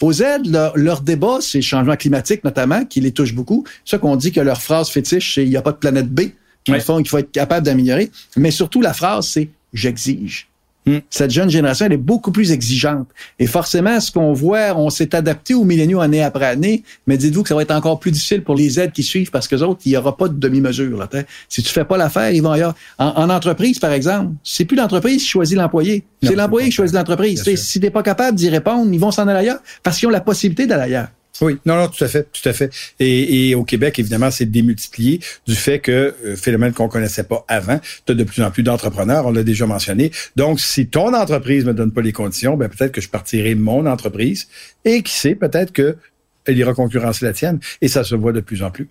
Au 0.00 0.12
Z, 0.12 0.22
leur, 0.46 0.76
leur 0.76 1.00
débat, 1.02 1.38
c'est 1.40 1.58
le 1.58 1.62
changement 1.62 1.94
climatique 1.94 2.42
notamment, 2.42 2.84
qui 2.84 3.00
les 3.00 3.12
touche 3.12 3.32
beaucoup. 3.32 3.64
C'est 3.84 3.92
ça 3.92 3.98
qu'on 3.98 4.16
dit 4.16 4.32
que 4.32 4.40
leur 4.40 4.60
phrase 4.60 4.88
fétiche, 4.88 5.36
c'est 5.36 5.44
il 5.44 5.50
n'y 5.50 5.56
a 5.56 5.62
pas 5.62 5.70
de 5.72 5.76
planète 5.76 6.08
B. 6.08 6.22
Le 6.66 6.72
Ouais. 6.74 6.80
fond, 6.80 6.96
qu'il 6.96 7.08
faut 7.08 7.18
être 7.18 7.30
capable 7.30 7.64
d'améliorer. 7.64 8.10
Mais 8.36 8.50
surtout, 8.50 8.80
la 8.80 8.92
phrase, 8.92 9.28
c'est 9.28 9.50
j'exige. 9.72 10.48
Hmm. 10.86 10.98
Cette 11.10 11.32
jeune 11.32 11.50
génération, 11.50 11.86
elle 11.86 11.94
est 11.94 11.96
beaucoup 11.96 12.30
plus 12.30 12.52
exigeante. 12.52 13.08
Et 13.40 13.46
forcément, 13.46 13.98
ce 13.98 14.12
qu'on 14.12 14.32
voit, 14.32 14.76
on 14.76 14.88
s'est 14.88 15.16
adapté 15.16 15.52
aux 15.52 15.64
milléniaux 15.64 16.00
année 16.00 16.22
après 16.22 16.46
année, 16.46 16.84
mais 17.08 17.16
dites-vous 17.16 17.42
que 17.42 17.48
ça 17.48 17.56
va 17.56 17.62
être 17.62 17.72
encore 17.72 17.98
plus 17.98 18.12
difficile 18.12 18.44
pour 18.44 18.54
les 18.54 18.78
aides 18.78 18.92
qui 18.92 19.02
suivent 19.02 19.32
parce 19.32 19.48
que 19.48 19.56
autres, 19.56 19.80
il 19.84 19.90
n'y 19.90 19.96
aura 19.96 20.16
pas 20.16 20.28
de 20.28 20.38
demi-mesure. 20.38 20.96
Là, 20.96 21.08
si 21.48 21.62
tu 21.62 21.72
fais 21.72 21.84
pas 21.84 21.96
l'affaire, 21.96 22.30
ils 22.30 22.40
vont 22.40 22.52
ailleurs. 22.52 22.74
En, 22.98 23.08
en 23.08 23.30
entreprise, 23.30 23.80
par 23.80 23.90
exemple, 23.92 24.32
c'est 24.44 24.64
plus 24.64 24.76
l'entreprise 24.76 25.22
qui 25.22 25.28
choisit 25.28 25.56
l'employé. 25.56 26.04
C'est 26.22 26.36
l'employé 26.36 26.68
qui 26.68 26.74
choisit 26.74 26.94
l'entreprise. 26.94 27.42
Si 27.56 27.80
t'es 27.80 27.90
pas 27.90 28.02
capable 28.02 28.36
d'y 28.36 28.48
répondre, 28.48 28.88
ils 28.92 29.00
vont 29.00 29.10
s'en 29.10 29.26
aller 29.26 29.40
ailleurs 29.40 29.58
parce 29.82 29.98
qu'ils 29.98 30.08
ont 30.08 30.12
la 30.12 30.20
possibilité 30.20 30.66
d'aller 30.66 30.84
ailleurs. 30.84 31.08
Oui, 31.40 31.58
non, 31.66 31.76
non, 31.76 31.88
tout 31.88 32.02
à 32.02 32.08
fait, 32.08 32.28
tout 32.32 32.48
à 32.48 32.52
fait. 32.52 32.70
Et, 32.98 33.54
au 33.54 33.64
Québec, 33.64 33.98
évidemment, 33.98 34.30
c'est 34.30 34.46
démultiplié 34.46 35.20
du 35.46 35.54
fait 35.54 35.80
que 35.80 36.14
euh, 36.24 36.36
phénomène 36.36 36.72
qu'on 36.72 36.88
connaissait 36.88 37.24
pas 37.24 37.44
avant, 37.48 37.80
tu 38.04 38.12
as 38.12 38.14
de 38.14 38.24
plus 38.24 38.42
en 38.42 38.50
plus 38.50 38.62
d'entrepreneurs, 38.62 39.26
on 39.26 39.32
l'a 39.32 39.42
déjà 39.42 39.66
mentionné. 39.66 40.10
Donc, 40.36 40.60
si 40.60 40.86
ton 40.86 41.14
entreprise 41.14 41.64
me 41.64 41.74
donne 41.74 41.92
pas 41.92 42.02
les 42.02 42.12
conditions, 42.12 42.56
ben 42.56 42.68
peut-être 42.68 42.92
que 42.92 43.00
je 43.00 43.08
partirai 43.08 43.54
mon 43.54 43.86
entreprise 43.86 44.48
et 44.84 45.02
qui 45.02 45.12
sait, 45.12 45.34
peut-être 45.34 45.72
que 45.72 45.96
elle 46.44 46.56
ira 46.58 46.74
concurrencer 46.74 47.24
la 47.24 47.32
tienne 47.32 47.58
et 47.80 47.88
ça 47.88 48.04
se 48.04 48.14
voit 48.14 48.32
de 48.32 48.40
plus 48.40 48.62
en 48.62 48.70
plus. 48.70 48.88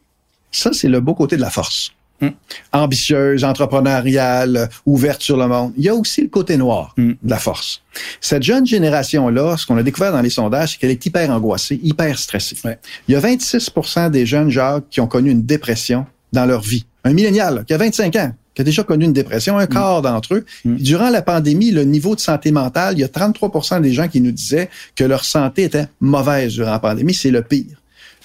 Ça, 0.51 0.71
c'est 0.73 0.89
le 0.89 0.99
beau 0.99 1.15
côté 1.15 1.37
de 1.37 1.41
la 1.41 1.49
force. 1.49 1.93
Mm. 2.21 2.27
Ambitieuse, 2.71 3.43
entrepreneuriale, 3.43 4.57
euh, 4.57 4.67
ouverte 4.85 5.21
sur 5.21 5.37
le 5.37 5.47
monde. 5.47 5.73
Il 5.77 5.83
y 5.83 5.89
a 5.89 5.95
aussi 5.95 6.21
le 6.21 6.27
côté 6.29 6.57
noir 6.57 6.93
Mm. 6.97 7.11
de 7.21 7.29
la 7.29 7.37
force. 7.37 7.81
Cette 8.21 8.43
jeune 8.43 8.65
génération-là, 8.65 9.57
ce 9.57 9.65
qu'on 9.65 9.77
a 9.77 9.83
découvert 9.83 10.11
dans 10.11 10.21
les 10.21 10.29
sondages, 10.29 10.71
c'est 10.73 10.77
qu'elle 10.79 10.91
est 10.91 11.05
hyper 11.05 11.29
angoissée, 11.29 11.79
hyper 11.83 12.17
stressée. 12.17 12.55
Ouais. 12.63 12.79
Il 13.07 13.13
y 13.13 13.15
a 13.15 13.19
26% 13.19 14.09
des 14.09 14.25
jeunes, 14.25 14.49
Jacques, 14.49 14.85
qui 14.89 15.01
ont 15.01 15.07
connu 15.07 15.31
une 15.31 15.43
dépression 15.43 16.05
dans 16.33 16.45
leur 16.45 16.61
vie. 16.61 16.85
Un 17.03 17.13
millénial, 17.13 17.63
qui 17.65 17.73
a 17.73 17.77
25 17.77 18.15
ans, 18.15 18.31
qui 18.53 18.61
a 18.61 18.65
déjà 18.65 18.83
connu 18.83 19.05
une 19.05 19.13
dépression, 19.13 19.57
un 19.57 19.67
quart 19.67 20.01
d'entre 20.01 20.35
eux. 20.35 20.45
Durant 20.65 21.09
la 21.09 21.21
pandémie, 21.21 21.71
le 21.71 21.83
niveau 21.83 22.15
de 22.15 22.19
santé 22.19 22.51
mentale, 22.51 22.95
il 22.97 23.01
y 23.01 23.03
a 23.03 23.07
33% 23.07 23.81
des 23.81 23.91
gens 23.93 24.07
qui 24.07 24.21
nous 24.21 24.31
disaient 24.31 24.69
que 24.95 25.03
leur 25.03 25.23
santé 25.25 25.63
était 25.63 25.87
mauvaise 25.99 26.53
durant 26.53 26.71
la 26.71 26.79
pandémie. 26.79 27.13
C'est 27.13 27.31
le 27.31 27.41
pire. 27.43 27.77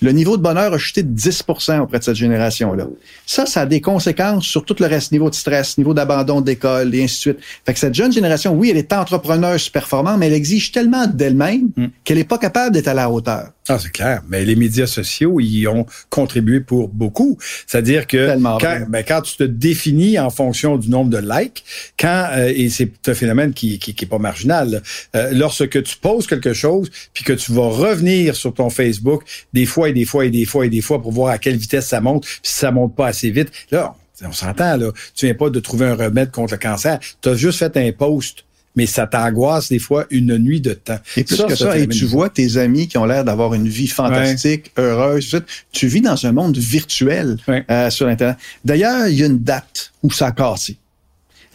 Le 0.03 0.13
niveau 0.13 0.37
de 0.37 0.43
bonheur 0.43 0.73
a 0.73 0.79
chuté 0.79 1.03
de 1.03 1.15
10% 1.19 1.81
auprès 1.81 1.99
de 1.99 2.05
cette 2.05 2.15
génération-là. 2.15 2.87
Ça, 3.27 3.45
ça 3.47 3.63
a 3.63 3.67
des 3.67 3.81
conséquences 3.81 4.45
sur 4.47 4.65
tout 4.65 4.77
le 4.81 4.87
reste, 4.87 5.13
niveau 5.13 5.29
de 5.29 5.35
stress, 5.35 5.77
niveau 5.79 5.93
d'abandon 5.95 6.41
d'école 6.41 6.95
et 6.95 7.05
ainsi 7.05 7.17
de 7.17 7.21
suite. 7.21 7.39
Fait 7.67 7.75
que 7.75 7.79
cette 7.79 7.95
jeune 7.95 8.13
génération, 8.13 8.55
oui, 8.55 8.71
elle 8.71 8.79
est 8.79 8.93
entrepreneuse 8.93 9.69
performante, 9.69 10.19
mais 10.19 10.29
elle 10.29 10.33
exige 10.33 10.73
tellement 10.73 11.07
d'elle-même 11.07 11.69
Mm. 11.77 11.87
qu'elle 12.05 12.19
n'est 12.19 12.25
pas 12.25 12.39
capable 12.39 12.75
d'être 12.75 12.89
à 12.89 12.95
la 12.95 13.11
hauteur. 13.11 13.49
Ah, 13.71 13.79
c'est 13.79 13.93
clair. 13.93 14.23
Mais 14.29 14.45
les 14.45 14.57
médias 14.57 14.87
sociaux, 14.87 15.39
ils 15.39 15.69
ont 15.69 15.87
contribué 16.09 16.61
pour 16.61 16.89
beaucoup. 16.89 17.39
C'est-à-dire 17.67 18.07
que 18.07 18.37
quand, 18.59 18.81
ben, 18.89 19.05
quand 19.07 19.23
tu 19.23 19.37
te 19.37 19.45
définis 19.45 20.19
en 20.19 20.31
fonction 20.31 20.77
du 20.77 20.91
nombre 20.91 21.11
de 21.11 21.19
likes, 21.19 21.65
quand 21.99 22.29
euh, 22.33 22.53
et 22.55 22.69
c'est 22.69 22.91
un 23.07 23.15
phénomène 23.15 23.53
qui, 23.53 23.79
qui, 23.79 23.95
qui 23.95 24.05
est 24.05 24.09
pas 24.09 24.19
marginal, 24.19 24.71
là. 24.71 24.81
Euh, 25.15 25.31
lorsque 25.33 25.83
tu 25.83 25.97
poses 25.97 26.27
quelque 26.27 26.53
chose, 26.53 26.91
puis 27.15 27.23
que 27.23 27.33
tu 27.33 27.53
vas 27.53 27.69
revenir 27.69 28.35
sur 28.35 28.53
ton 28.53 28.71
Facebook 28.71 29.23
des 29.53 29.67
fois 29.67 29.89
et 29.89 29.93
des 29.93 30.05
fois 30.05 30.27
et 30.27 30.31
des 30.31 30.45
fois 30.45 30.67
et 30.67 30.69
des 30.69 30.81
fois 30.81 31.01
pour 31.01 31.13
voir 31.13 31.33
à 31.33 31.39
quelle 31.39 31.57
vitesse 31.57 31.87
ça 31.87 32.01
monte, 32.01 32.25
puis 32.25 32.39
si 32.43 32.59
ça 32.59 32.73
monte 32.73 32.97
pas 32.97 33.07
assez 33.07 33.31
vite, 33.31 33.53
là, 33.71 33.95
on 34.25 34.33
s'entend 34.33 34.77
là. 34.77 34.91
Tu 35.15 35.27
viens 35.27 35.35
pas 35.35 35.51
de 35.51 35.61
trouver 35.61 35.87
un 35.87 35.95
remède 35.95 36.31
contre 36.31 36.55
le 36.55 36.59
cancer. 36.59 36.99
Tu 37.23 37.29
as 37.29 37.35
juste 37.35 37.59
fait 37.59 37.77
un 37.77 37.93
post. 37.93 38.45
Mais 38.77 38.87
ça 38.87 39.07
t'angoisse 39.07 39.69
des 39.69 39.81
fois 39.81 40.07
une 40.11 40.39
nuit 40.39 40.61
de 40.61 40.73
temps. 40.75 40.99
Et 41.17 41.25
plus 41.25 41.37
que 41.43 41.55
ça, 41.57 41.77
et 41.77 41.89
tu 41.89 42.05
vois 42.05 42.31
tes 42.31 42.57
amis 42.57 42.87
qui 42.87 42.99
ont 42.99 43.05
l'air 43.05 43.25
d'avoir 43.25 43.53
une 43.55 43.67
vie 43.69 43.89
fantastique, 43.89 44.71
heureuse, 44.79 45.41
tu 45.73 45.89
vis 45.89 46.01
dans 46.01 46.25
un 46.25 46.33
monde 46.33 46.57
virtuel 46.57 47.37
Ouais. 47.49 47.65
euh, 47.71 47.91
sur 47.91 48.07
Internet. 48.07 48.37
D'ailleurs, 48.65 49.09
il 49.09 49.19
y 49.19 49.23
a 49.23 49.27
une 49.27 49.41
date 49.41 49.93
où 50.05 50.11
ça 50.13 50.29
a 50.29 50.33
cassé. 50.33 50.77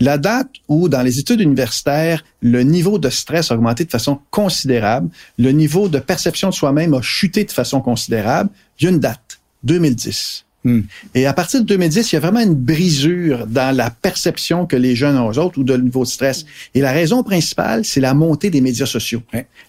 La 0.02 0.18
date 0.18 0.50
où, 0.68 0.90
dans 0.90 1.02
les 1.04 1.20
études 1.20 1.40
universitaires, 1.40 2.22
le 2.42 2.64
niveau 2.64 3.00
de 3.00 3.10
stress 3.10 3.50
a 3.50 3.56
augmenté 3.56 3.86
de 3.86 3.92
façon 3.92 4.20
considérable, 4.30 5.10
le 5.38 5.52
niveau 5.52 5.88
de 5.88 6.00
perception 6.00 6.50
de 6.50 6.54
soi-même 6.54 6.94
a 6.94 7.02
chuté 7.02 7.46
de 7.46 7.52
façon 7.52 7.80
considérable, 7.80 8.50
il 8.80 8.84
y 8.84 8.88
a 8.88 8.92
une 8.92 9.00
date, 9.00 9.40
2010. 9.64 10.45
Hmm. 10.66 10.82
Et 11.14 11.28
à 11.28 11.34
partir 11.34 11.62
de 11.62 11.66
2010, 11.66 12.12
il 12.12 12.16
y 12.16 12.18
a 12.18 12.20
vraiment 12.20 12.40
une 12.40 12.56
brisure 12.56 13.46
dans 13.46 13.74
la 13.76 13.92
perception 13.92 14.66
que 14.66 14.76
les 14.76 14.96
jeunes 14.96 15.16
ont 15.16 15.28
aux 15.28 15.38
autres 15.38 15.60
ou 15.60 15.64
de 15.64 15.78
niveau 15.78 16.04
de 16.04 16.10
stress. 16.10 16.44
Et 16.74 16.82
la 16.82 16.92
raison 16.92 17.22
principale, 17.22 17.86
c'est 17.86 18.02
la 18.02 18.16
montée 18.16 18.50
des 18.50 18.62
médias 18.62 18.88
sociaux. 18.88 19.22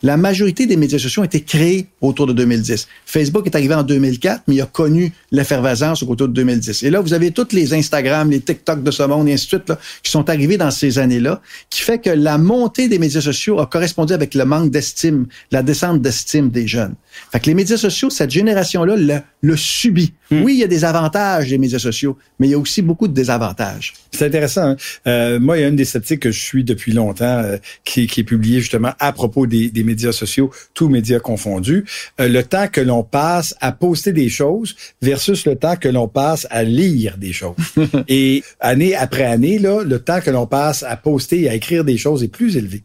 La 0.02 0.16
majorité 0.16 0.64
des 0.64 0.78
médias 0.78 0.98
sociaux 0.98 1.20
ont 1.20 1.26
été 1.26 1.42
créés 1.42 1.86
autour 2.00 2.26
de 2.26 2.32
2010. 2.32 2.88
Facebook 3.04 3.44
est 3.44 3.54
arrivé 3.54 3.74
en 3.74 3.82
2004, 3.82 4.44
mais 4.48 4.54
il 4.54 4.60
a 4.62 4.66
connu 4.66 5.12
l'effervescence 5.32 6.02
autour 6.02 6.28
de 6.28 6.32
2010. 6.32 6.82
Et 6.84 6.88
là, 6.88 7.00
vous 7.00 7.12
avez 7.12 7.30
toutes 7.30 7.52
les 7.52 7.74
Instagram, 7.74 8.30
les 8.30 8.40
TikTok 8.40 8.82
de 8.82 8.90
ce 8.90 9.02
monde 9.02 9.28
et 9.28 9.34
ainsi 9.34 9.44
de 9.44 9.48
suite, 9.48 9.68
là, 9.68 9.78
qui 10.02 10.10
sont 10.10 10.30
arrivés 10.30 10.56
dans 10.56 10.70
ces 10.70 10.98
années-là, 10.98 11.42
qui 11.68 11.82
fait 11.82 11.98
que 11.98 12.10
la 12.10 12.38
montée 12.38 12.88
des 12.88 12.98
médias 12.98 13.20
sociaux 13.20 13.60
a 13.60 13.66
correspondu 13.66 14.14
avec 14.14 14.32
le 14.34 14.46
manque 14.46 14.70
d'estime, 14.70 15.26
la 15.50 15.62
descente 15.62 16.00
d'estime 16.00 16.48
des 16.48 16.66
jeunes. 16.66 16.94
Fait 17.32 17.40
que 17.40 17.46
les 17.46 17.54
médias 17.54 17.76
sociaux, 17.76 18.08
cette 18.08 18.30
génération-là 18.30 18.96
le, 18.96 19.18
le 19.42 19.56
subit. 19.56 20.14
Oui, 20.30 20.54
il 20.54 20.58
y 20.58 20.64
a 20.64 20.66
des 20.66 20.85
avantages 20.86 21.48
des 21.48 21.58
médias 21.58 21.78
sociaux, 21.78 22.16
mais 22.38 22.48
il 22.48 22.50
y 22.50 22.54
a 22.54 22.58
aussi 22.58 22.82
beaucoup 22.82 23.08
de 23.08 23.12
désavantages. 23.12 23.94
C'est 24.12 24.26
intéressant. 24.26 24.70
hein. 24.70 24.76
Euh, 25.06 25.40
moi, 25.40 25.58
il 25.58 25.60
y 25.62 25.64
a 25.64 25.68
une 25.68 25.76
des 25.76 25.84
statistiques 25.84 26.20
que 26.20 26.30
je 26.30 26.40
suis 26.40 26.64
depuis 26.64 26.92
longtemps 26.92 27.24
euh, 27.24 27.58
qui, 27.84 28.06
qui 28.06 28.20
est 28.20 28.24
publiée 28.24 28.60
justement 28.60 28.92
à 28.98 29.12
propos 29.12 29.46
des, 29.46 29.70
des 29.70 29.84
médias 29.84 30.12
sociaux, 30.12 30.50
tous 30.74 30.88
médias 30.88 31.20
confondus. 31.20 31.84
Euh, 32.20 32.28
le 32.28 32.42
temps 32.42 32.68
que 32.68 32.80
l'on 32.80 33.02
passe 33.02 33.54
à 33.60 33.72
poster 33.72 34.12
des 34.12 34.28
choses 34.28 34.76
versus 35.02 35.46
le 35.46 35.56
temps 35.56 35.76
que 35.76 35.88
l'on 35.88 36.08
passe 36.08 36.46
à 36.50 36.62
lire 36.62 37.18
des 37.18 37.32
choses. 37.32 37.56
et 38.08 38.42
année 38.60 38.94
après 38.94 39.24
année, 39.24 39.58
là, 39.58 39.82
le 39.82 39.98
temps 39.98 40.20
que 40.20 40.30
l'on 40.30 40.46
passe 40.46 40.82
à 40.82 40.96
poster 40.96 41.42
et 41.42 41.48
à 41.48 41.54
écrire 41.54 41.84
des 41.84 41.98
choses 41.98 42.22
est 42.22 42.28
plus 42.28 42.56
élevé 42.56 42.82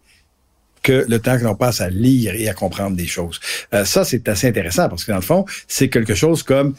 que 0.84 1.06
le 1.08 1.20
temps 1.20 1.38
que 1.38 1.44
l'on 1.44 1.56
passe 1.56 1.82
à 1.82 1.90
lire 1.90 2.34
et 2.36 2.50
à 2.50 2.54
comprendre 2.54 2.96
des 2.96 3.06
choses. 3.06 3.40
Euh, 3.74 3.86
ça, 3.86 4.04
c'est 4.04 4.28
assez 4.28 4.48
intéressant 4.48 4.90
parce 4.90 5.06
que 5.06 5.12
dans 5.12 5.18
le 5.18 5.24
fond, 5.24 5.46
c'est 5.68 5.90
quelque 5.90 6.16
chose 6.16 6.44
comme 6.44 6.74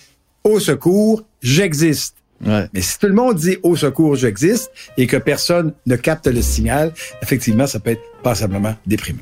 au 0.45 0.61
secours, 0.61 1.23
j'existe. 1.41 2.17
Ouais. 2.45 2.67
Mais 2.73 2.81
si 2.81 2.99
tout 2.99 3.07
le 3.07 3.15
monde 3.15 3.37
dit 3.37 3.59
au 3.63 3.77
secours, 3.77 4.17
j'existe 4.17 4.71
et 4.97 5.07
que 5.07 5.17
personne 5.17 5.73
ne 5.87 5.97
capte 5.97 6.27
le 6.27 6.43
signal, 6.43 6.93
effectivement, 7.23 7.67
ça 7.67 7.79
peut 7.79 7.91
être 7.91 8.03
passablement 8.23 8.75
déprimant. 8.87 9.21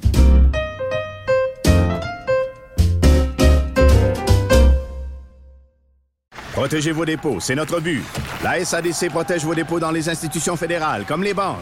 Protégez 6.52 6.92
vos 6.92 7.06
dépôts, 7.06 7.40
c'est 7.40 7.54
notre 7.54 7.80
but. 7.80 8.02
La 8.44 8.62
SADC 8.62 9.08
protège 9.08 9.44
vos 9.44 9.54
dépôts 9.54 9.80
dans 9.80 9.90
les 9.90 10.08
institutions 10.08 10.56
fédérales, 10.56 11.04
comme 11.06 11.22
les 11.22 11.32
banques. 11.32 11.56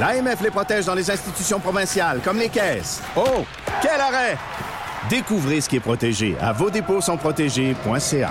L'AMF 0.00 0.40
les 0.42 0.50
protège 0.50 0.86
dans 0.86 0.94
les 0.94 1.10
institutions 1.10 1.60
provinciales, 1.60 2.20
comme 2.24 2.38
les 2.38 2.48
caisses. 2.48 3.02
Oh, 3.16 3.44
quel 3.80 4.00
arrêt! 4.00 4.36
Découvrez 5.10 5.60
ce 5.60 5.68
qui 5.68 5.76
est 5.76 5.80
protégé 5.80 6.34
à 6.40 6.52
vos 6.52 6.70
dépôts 6.70 7.00
sont 7.00 7.16
protégés.ca. 7.16 8.30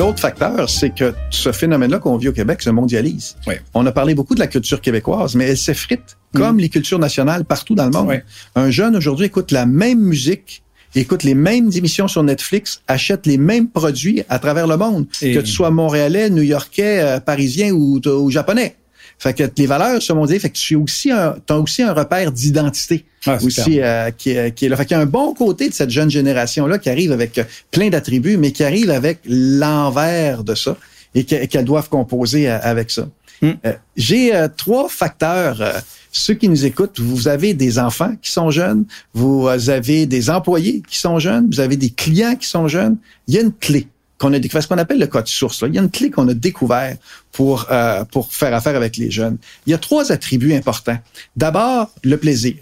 L'autre 0.00 0.18
facteur, 0.20 0.70
c'est 0.70 0.94
que 0.94 1.12
ce 1.28 1.52
phénomène-là 1.52 1.98
qu'on 1.98 2.16
vit 2.16 2.28
au 2.28 2.32
Québec 2.32 2.62
se 2.62 2.70
mondialise. 2.70 3.36
Ouais. 3.46 3.60
On 3.74 3.84
a 3.84 3.92
parlé 3.92 4.14
beaucoup 4.14 4.34
de 4.34 4.40
la 4.40 4.46
culture 4.46 4.80
québécoise, 4.80 5.34
mais 5.34 5.44
elle 5.50 5.58
s'effrite 5.58 6.16
comme 6.34 6.58
les 6.58 6.70
cultures 6.70 6.98
nationales 6.98 7.44
partout 7.44 7.74
dans 7.74 7.84
le 7.84 7.90
monde. 7.90 8.06
Ouais. 8.08 8.24
Un 8.54 8.70
jeune 8.70 8.96
aujourd'hui 8.96 9.26
écoute 9.26 9.50
la 9.52 9.66
même 9.66 10.00
musique, 10.00 10.62
écoute 10.94 11.22
les 11.22 11.34
mêmes 11.34 11.70
émissions 11.74 12.08
sur 12.08 12.22
Netflix, 12.22 12.80
achète 12.88 13.26
les 13.26 13.36
mêmes 13.36 13.68
produits 13.68 14.22
à 14.30 14.38
travers 14.38 14.66
le 14.66 14.78
monde, 14.78 15.06
Et- 15.20 15.34
que 15.34 15.40
tu 15.40 15.52
sois 15.52 15.70
montréalais, 15.70 16.30
new-yorkais, 16.30 17.00
euh, 17.00 17.20
parisien 17.20 17.70
ou, 17.72 18.00
ou 18.06 18.30
japonais. 18.30 18.76
Fait 19.22 19.34
que 19.34 19.44
les 19.56 19.66
valeurs 19.66 20.00
se 20.02 20.12
mondialisent, 20.14 20.42
fait 20.42 20.48
que 20.50 20.56
tu 20.58 20.74
as 20.74 20.78
aussi 20.78 21.10
un, 21.12 21.36
t'as 21.46 21.56
aussi 21.56 21.82
un 21.82 21.92
repère 21.92 22.32
d'identité 22.32 23.04
Ah, 23.26 23.36
aussi 23.42 23.80
euh, 23.80 24.10
qui, 24.10 24.30
est, 24.30 24.52
qui 24.54 24.64
est 24.64 24.68
là. 24.70 24.76
Fait 24.76 24.86
qu'il 24.86 24.96
y 24.96 25.00
a 25.00 25.02
un 25.02 25.06
bon 25.06 25.34
côté 25.34 25.68
de 25.68 25.74
cette 25.74 25.90
jeune 25.90 26.10
génération-là 26.10 26.78
qui 26.78 26.88
arrive 26.88 27.12
avec 27.12 27.36
euh, 27.38 27.44
plein 27.70 27.90
d'attributs, 27.90 28.38
mais 28.38 28.50
qui 28.50 28.64
arrive 28.64 28.90
avec 28.90 29.18
l'envers 29.64 30.42
de 30.42 30.54
ça 30.54 30.76
et 31.14 31.24
que- 31.24 31.44
qu'elles 31.46 31.64
doivent 31.64 31.88
composer 31.88 32.48
euh, 32.50 32.58
avec 32.62 32.90
ça. 32.90 33.08
Hmm. 33.42 33.52
Euh, 33.66 33.72
J'ai 33.96 34.34
euh, 34.34 34.48
trois 34.54 34.88
facteurs. 34.88 35.60
euh, 35.60 35.72
ceux 36.12 36.34
qui 36.34 36.48
nous 36.48 36.64
écoutent, 36.64 36.98
vous 36.98 37.28
avez 37.28 37.54
des 37.54 37.78
enfants 37.78 38.14
qui 38.20 38.32
sont 38.32 38.50
jeunes, 38.50 38.84
vous 39.14 39.46
avez 39.48 40.06
des 40.06 40.28
employés 40.28 40.82
qui 40.88 40.98
sont 40.98 41.18
jeunes, 41.20 41.48
vous 41.52 41.60
avez 41.60 41.76
des 41.76 41.90
clients 41.90 42.34
qui 42.34 42.48
sont 42.48 42.66
jeunes. 42.68 42.96
Il 43.28 43.34
y 43.34 43.38
a 43.38 43.42
une 43.42 43.52
clé 43.52 43.86
qu'on 44.20 44.32
a 44.34 44.38
découvert, 44.38 44.62
ce 44.62 44.68
qu'on 44.68 44.78
appelle 44.78 44.98
le 45.00 45.06
code 45.06 45.26
source. 45.26 45.62
Là. 45.62 45.68
Il 45.68 45.74
y 45.74 45.78
a 45.78 45.82
une 45.82 45.90
clé 45.90 46.10
qu'on 46.10 46.28
a 46.28 46.34
découvert 46.34 46.96
pour 47.32 47.66
euh, 47.70 48.04
pour 48.04 48.32
faire 48.32 48.54
affaire 48.54 48.76
avec 48.76 48.96
les 48.98 49.10
jeunes. 49.10 49.38
Il 49.66 49.70
y 49.70 49.74
a 49.74 49.78
trois 49.78 50.12
attributs 50.12 50.54
importants. 50.54 50.98
D'abord, 51.36 51.90
le 52.04 52.16
plaisir. 52.16 52.54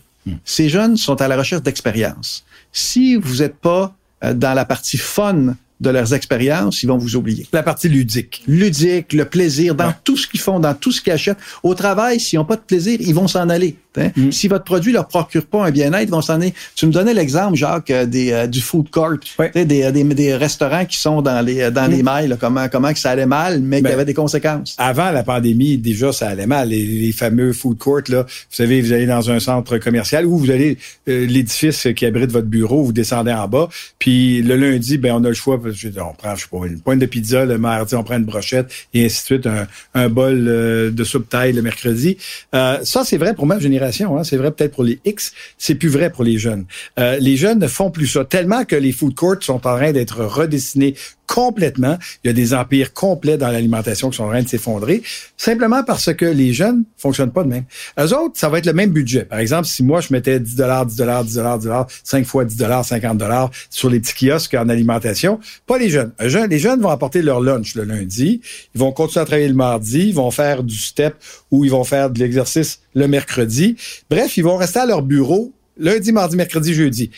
Ces 0.44 0.68
jeunes 0.68 0.96
sont 0.96 1.20
à 1.22 1.26
la 1.28 1.36
recherche 1.36 1.62
d'expérience. 1.62 2.44
Si 2.72 3.16
vous 3.16 3.36
n'êtes 3.36 3.56
pas 3.56 3.94
euh, 4.24 4.34
dans 4.34 4.54
la 4.54 4.64
partie 4.66 4.98
fun 4.98 5.56
de 5.80 5.90
leurs 5.90 6.12
expériences, 6.12 6.82
ils 6.82 6.86
vont 6.86 6.98
vous 6.98 7.16
oublier. 7.16 7.46
La 7.52 7.62
partie 7.62 7.88
ludique. 7.88 8.42
Ludique, 8.46 9.12
le 9.12 9.24
plaisir, 9.24 9.74
dans 9.74 9.86
Ouais. 9.88 9.94
tout 10.04 10.16
ce 10.16 10.26
qu'ils 10.26 10.40
font, 10.40 10.58
dans 10.60 10.74
tout 10.74 10.92
ce 10.92 11.00
qu'ils 11.00 11.12
achètent. 11.12 11.38
Au 11.62 11.74
travail, 11.74 12.18
s'ils 12.20 12.38
n'ont 12.38 12.44
pas 12.44 12.56
de 12.56 12.60
plaisir, 12.62 12.98
ils 13.00 13.14
vont 13.14 13.28
s'en 13.28 13.48
aller. 13.48 13.76
Hein. 13.98 14.10
Mm. 14.16 14.32
Si 14.32 14.48
votre 14.48 14.64
produit 14.64 14.92
leur 14.92 15.08
procure 15.08 15.46
pas 15.46 15.66
un 15.66 15.70
bien-être, 15.70 16.04
ils 16.04 16.10
vont 16.10 16.22
s'en 16.22 16.34
aller. 16.34 16.54
Tu 16.74 16.86
me 16.86 16.92
donnais 16.92 17.14
l'exemple, 17.14 17.56
Jacques, 17.56 17.90
euh, 17.90 18.06
des, 18.06 18.32
euh, 18.32 18.46
du 18.46 18.60
food 18.60 18.90
court, 18.90 19.08
Ouais. 19.38 19.50
Tu 19.52 19.60
sais, 19.60 19.64
des, 19.64 19.90
des, 19.92 20.04
des 20.04 20.34
restaurants 20.36 20.84
qui 20.84 20.96
sont 20.96 21.22
dans 21.22 21.44
les 21.44 21.60
euh, 21.62 21.70
dans 21.70 21.86
les 21.86 22.02
mailles, 22.02 22.28
là, 22.28 22.36
comment 22.38 22.68
comment 22.68 22.92
que 22.92 22.98
ça 22.98 23.10
allait 23.10 23.26
mal, 23.26 23.60
mais 23.60 23.80
Ben, 23.80 23.82
qu'il 23.82 23.90
y 23.90 23.94
avait 23.94 24.04
des 24.04 24.14
conséquences. 24.14 24.74
Avant 24.78 25.10
la 25.10 25.22
pandémie, 25.22 25.78
déjà, 25.78 26.12
ça 26.12 26.28
allait 26.28 26.46
mal. 26.46 26.68
Les, 26.68 26.84
les 26.84 27.12
fameux 27.12 27.52
food 27.52 27.78
courts, 27.78 28.02
là, 28.08 28.22
vous 28.22 28.28
savez, 28.50 28.80
vous 28.80 28.92
allez 28.92 29.06
dans 29.06 29.30
un 29.30 29.40
centre 29.40 29.78
commercial 29.78 30.26
ou 30.26 30.38
vous 30.38 30.50
allez 30.50 30.78
euh, 31.08 31.26
l'édifice 31.26 31.88
qui 31.96 32.06
abrite 32.06 32.30
votre 32.30 32.46
bureau, 32.46 32.82
vous 32.82 32.92
descendez 32.92 33.32
en 33.32 33.48
bas, 33.48 33.68
puis 33.98 34.42
le 34.42 34.56
lundi, 34.56 34.98
ben 34.98 35.12
on 35.14 35.24
a 35.24 35.28
le 35.28 35.34
choix. 35.34 35.54
On 35.56 36.14
prend, 36.14 36.34
je 36.34 36.42
sais 36.42 36.48
pas, 36.50 36.66
une 36.66 36.80
pointe 36.80 36.98
de 36.98 37.06
pizza. 37.06 37.44
Le 37.44 37.58
mardi, 37.58 37.94
on 37.94 38.02
prend 38.02 38.16
une 38.16 38.24
brochette 38.24 38.70
et 38.94 39.04
ainsi 39.06 39.20
de 39.20 39.24
suite. 39.26 39.46
Un, 39.46 39.66
un 39.94 40.08
bol 40.08 40.46
euh, 40.48 40.90
de 40.90 41.04
soupe 41.04 41.28
taille 41.28 41.52
le 41.52 41.62
mercredi. 41.62 42.16
Euh, 42.54 42.78
ça, 42.82 43.04
c'est 43.04 43.16
vrai 43.16 43.34
pour 43.34 43.46
ma 43.46 43.58
génération. 43.58 43.87
Hein. 44.16 44.24
C'est 44.24 44.36
vrai 44.36 44.50
peut-être 44.50 44.74
pour 44.74 44.84
les 44.84 45.00
X, 45.04 45.32
c'est 45.56 45.74
plus 45.74 45.88
vrai 45.88 46.10
pour 46.10 46.24
les 46.24 46.38
jeunes. 46.38 46.64
Euh, 46.98 47.18
les 47.20 47.36
jeunes 47.36 47.58
ne 47.58 47.68
font 47.68 47.90
plus 47.90 48.06
ça 48.06 48.24
tellement 48.24 48.64
que 48.64 48.76
les 48.76 48.92
food 48.92 49.14
courts 49.14 49.36
sont 49.40 49.54
en 49.54 49.76
train 49.76 49.92
d'être 49.92 50.24
redessinés 50.24 50.94
complètement. 51.28 51.98
Il 52.24 52.28
y 52.28 52.30
a 52.30 52.32
des 52.32 52.54
empires 52.54 52.92
complets 52.92 53.36
dans 53.36 53.50
l'alimentation 53.50 54.10
qui 54.10 54.16
sont 54.16 54.24
en 54.24 54.30
train 54.30 54.42
de 54.42 54.48
s'effondrer, 54.48 55.02
simplement 55.36 55.84
parce 55.84 56.12
que 56.14 56.24
les 56.24 56.52
jeunes 56.52 56.84
fonctionnent 56.96 57.30
pas 57.30 57.44
de 57.44 57.48
même. 57.48 57.64
Eux 58.00 58.14
autres, 58.14 58.36
ça 58.36 58.48
va 58.48 58.58
être 58.58 58.66
le 58.66 58.72
même 58.72 58.90
budget. 58.90 59.24
Par 59.24 59.38
exemple, 59.38 59.68
si 59.68 59.84
moi, 59.84 60.00
je 60.00 60.12
mettais 60.12 60.40
10 60.40 60.56
dollars, 60.56 60.86
10 60.86 60.96
dollars, 60.96 61.24
10 61.24 61.34
dollars, 61.34 61.58
10 61.58 61.64
dollars, 61.64 61.86
5 62.02 62.26
fois 62.26 62.44
10 62.44 62.56
dollars, 62.56 62.84
50 62.84 63.18
dollars 63.18 63.50
sur 63.70 63.90
les 63.90 64.00
petits 64.00 64.26
kiosques 64.26 64.54
en 64.54 64.68
alimentation, 64.68 65.38
pas 65.66 65.78
les 65.78 65.90
jeunes. 65.90 66.12
Les 66.18 66.58
jeunes 66.58 66.80
vont 66.80 66.88
apporter 66.88 67.22
leur 67.22 67.40
lunch 67.40 67.74
le 67.74 67.84
lundi, 67.84 68.40
ils 68.74 68.78
vont 68.78 68.92
continuer 68.92 69.22
à 69.22 69.26
travailler 69.26 69.48
le 69.48 69.54
mardi, 69.54 70.08
ils 70.08 70.14
vont 70.14 70.30
faire 70.30 70.62
du 70.62 70.76
step 70.76 71.14
ou 71.50 71.64
ils 71.64 71.70
vont 71.70 71.84
faire 71.84 72.10
de 72.10 72.18
l'exercice 72.18 72.80
le 72.94 73.06
mercredi. 73.06 73.76
Bref, 74.10 74.36
ils 74.38 74.44
vont 74.44 74.56
rester 74.56 74.80
à 74.80 74.86
leur 74.86 75.02
bureau 75.02 75.52
lundi, 75.78 76.12
mardi, 76.12 76.36
mercredi, 76.36 76.74
jeudi. 76.74 77.10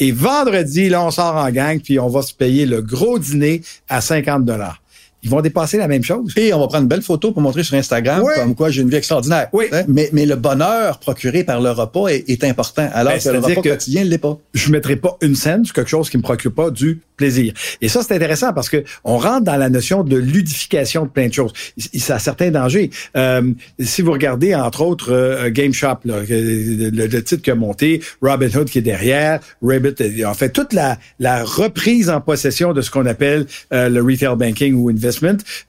Et 0.00 0.12
vendredi, 0.12 0.88
là, 0.88 1.04
on 1.04 1.10
sort 1.10 1.36
en 1.36 1.50
gang, 1.50 1.80
puis 1.80 1.98
on 1.98 2.08
va 2.08 2.22
se 2.22 2.34
payer 2.34 2.66
le 2.66 2.82
gros 2.82 3.18
dîner 3.18 3.62
à 3.88 4.00
50 4.00 4.44
dollars 4.44 4.83
ils 5.24 5.30
vont 5.30 5.40
dépasser 5.40 5.78
la 5.78 5.88
même 5.88 6.04
chose. 6.04 6.32
Et 6.36 6.52
on 6.52 6.60
va 6.60 6.68
prendre 6.68 6.82
une 6.82 6.88
belle 6.88 7.02
photo 7.02 7.32
pour 7.32 7.42
montrer 7.42 7.64
sur 7.64 7.74
Instagram 7.76 8.22
comme 8.36 8.54
quoi 8.54 8.70
j'ai 8.70 8.82
une 8.82 8.90
vie 8.90 8.96
extraordinaire. 8.96 9.48
Oui. 9.52 9.64
Hein? 9.72 9.84
Mais, 9.88 10.10
mais 10.12 10.26
le 10.26 10.36
bonheur 10.36 10.98
procuré 10.98 11.44
par 11.44 11.60
le 11.60 11.70
repas 11.70 12.08
est, 12.08 12.44
important, 12.44 12.88
alors 12.92 13.14
ben, 13.14 13.20
que 13.20 13.28
le 13.30 13.38
repas 13.38 13.62
quotidien 13.62 14.04
ne 14.04 14.10
l'est 14.10 14.18
pas. 14.18 14.38
Je 14.52 14.70
mettrai 14.70 14.96
pas 14.96 15.16
une 15.22 15.34
scène 15.34 15.64
sur 15.64 15.74
quelque 15.74 15.88
chose 15.88 16.10
qui 16.10 16.18
me 16.18 16.22
procure 16.22 16.52
pas 16.52 16.70
du 16.70 17.00
plaisir. 17.16 17.54
Et 17.80 17.88
ça, 17.88 18.02
c'est 18.02 18.14
intéressant 18.14 18.52
parce 18.52 18.68
que 18.68 18.84
on 19.04 19.18
rentre 19.18 19.44
dans 19.44 19.56
la 19.56 19.68
notion 19.68 20.04
de 20.04 20.16
ludification 20.16 21.04
de 21.04 21.08
plein 21.08 21.28
de 21.28 21.32
choses. 21.32 21.52
Ça 21.96 22.16
a 22.16 22.18
certains 22.18 22.50
dangers. 22.50 22.90
Euh, 23.16 23.42
si 23.80 24.02
vous 24.02 24.12
regardez, 24.12 24.54
entre 24.54 24.82
autres, 24.82 25.12
euh, 25.12 25.50
Game 25.50 25.72
Shop, 25.72 25.98
là, 26.04 26.16
le, 26.28 27.20
titre 27.22 27.42
qui 27.42 27.50
a 27.50 27.54
monté, 27.54 28.02
Robin 28.20 28.48
Hood 28.48 28.68
qui 28.68 28.78
est 28.78 28.82
derrière, 28.82 29.40
Rabbit, 29.62 29.94
en 30.24 30.34
fait, 30.34 30.50
toute 30.50 30.72
la, 30.72 30.98
la 31.18 31.44
reprise 31.44 32.10
en 32.10 32.20
possession 32.20 32.72
de 32.72 32.82
ce 32.82 32.90
qu'on 32.90 33.06
appelle 33.06 33.46
euh, 33.72 33.88
le 33.88 34.02
retail 34.02 34.36
banking 34.36 34.74
ou 34.74 34.90
investment 34.90 35.13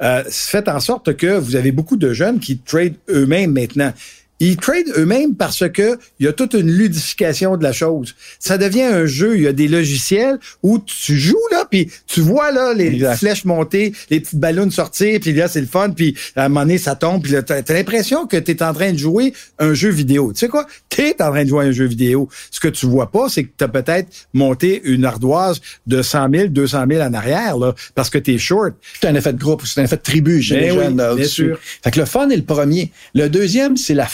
euh, 0.02 0.24
fait 0.50 0.68
en 0.68 0.80
sorte 0.80 1.16
que 1.16 1.38
vous 1.38 1.56
avez 1.56 1.72
beaucoup 1.72 1.98
de 1.98 2.14
jeunes 2.14 2.40
qui 2.40 2.58
trade 2.58 2.96
eux-mêmes 3.10 3.52
maintenant. 3.52 3.94
Ils 4.40 4.58
tradent 4.58 4.92
eux-mêmes 4.98 5.36
parce 5.36 5.70
que 5.70 5.98
il 6.20 6.26
y 6.26 6.30
a 6.30 6.34
toute 6.34 6.54
une 6.54 6.70
ludification 6.70 7.58
de 7.58 7.64
la 7.64 7.72
chose. 7.72 8.16
Ça 8.40 8.58
devient 8.58 8.84
un 8.84 9.06
jeu. 9.06 9.38
Il 9.38 9.44
y 9.44 9.48
a 9.48 9.54
des 9.54 9.68
logiciels 9.68 10.40
où 10.62 10.80
tu 10.80 11.18
joues 11.18 11.38
là, 11.52 11.66
puis 11.70 11.90
tu 12.08 12.22
vois 12.22 12.52
là 12.52 12.74
les 12.74 13.00
flèches 13.16 13.46
monter, 13.46 13.94
les 14.10 14.20
petites 14.20 14.40
ballons 14.40 14.70
sortir, 14.70 15.20
puis 15.20 15.34
là 15.34 15.48
c'est 15.48 15.62
le 15.62 15.68
fun, 15.68 15.92
puis 15.92 16.16
à 16.36 16.46
un 16.46 16.50
moment 16.50 16.62
donné 16.62 16.78
ça 16.78 16.96
tombe, 16.96 17.22
puis 17.24 17.32
là 17.32 17.44
t'as 17.44 17.58
as, 17.58 17.74
l'impression 17.74 18.28
que 18.28 18.38
tu 18.38 18.52
es 18.52 18.64
en 18.64 18.74
train 18.74 18.92
de 18.92 18.98
jouer 18.98 19.34
un 19.60 19.74
jeu 19.74 19.90
vidéo. 19.90 20.34
Tu 20.34 20.40
sais 20.40 20.48
quoi? 20.48 20.66
T'es 20.90 21.22
en 21.22 21.32
train 21.32 21.44
de 21.44 21.50
jouer 21.50 21.66
un 21.66 21.72
jeu 21.72 21.86
vidéo. 21.86 22.30
Ce 22.52 22.60
que 22.60 22.68
tu 22.68 22.86
vois 22.86 23.12
pas, 23.12 23.30
c'est 23.30 23.46
que 23.46 23.52
t'as 23.56 23.68
peut-être 23.68 24.10
monté 24.34 24.82
une 24.86 25.06
ardoise 25.06 25.62
de 25.88 26.02
100 26.02 26.30
000, 26.32 26.48
200 26.48 26.86
000 26.90 27.02
en 27.02 27.14
arrière 27.14 27.58
là, 27.58 27.74
parce 27.96 28.10
que 28.10 28.18
t'es 28.18 28.38
short. 28.38 28.74
C'est 29.00 29.08
un 29.08 29.16
effet 29.16 29.34
de 29.34 29.40
groupe, 29.40 29.64
c'est 29.66 29.80
un 29.82 29.86
effet 29.86 29.98
de 29.98 30.02
tribu 30.02 30.40
les 30.40 30.60
ben 30.60 30.74
jeunes. 30.74 31.16
bien 31.16 31.28
sûr. 31.28 31.60
Fait 31.84 31.92
que 31.92 32.00
le 32.00 32.06
fun 32.06 32.30
est 32.30 32.36
le 32.36 32.44
premier. 32.44 32.92
Le 33.14 33.30
deuxième, 33.30 33.78
c'est 33.78 33.94
la 33.94 34.08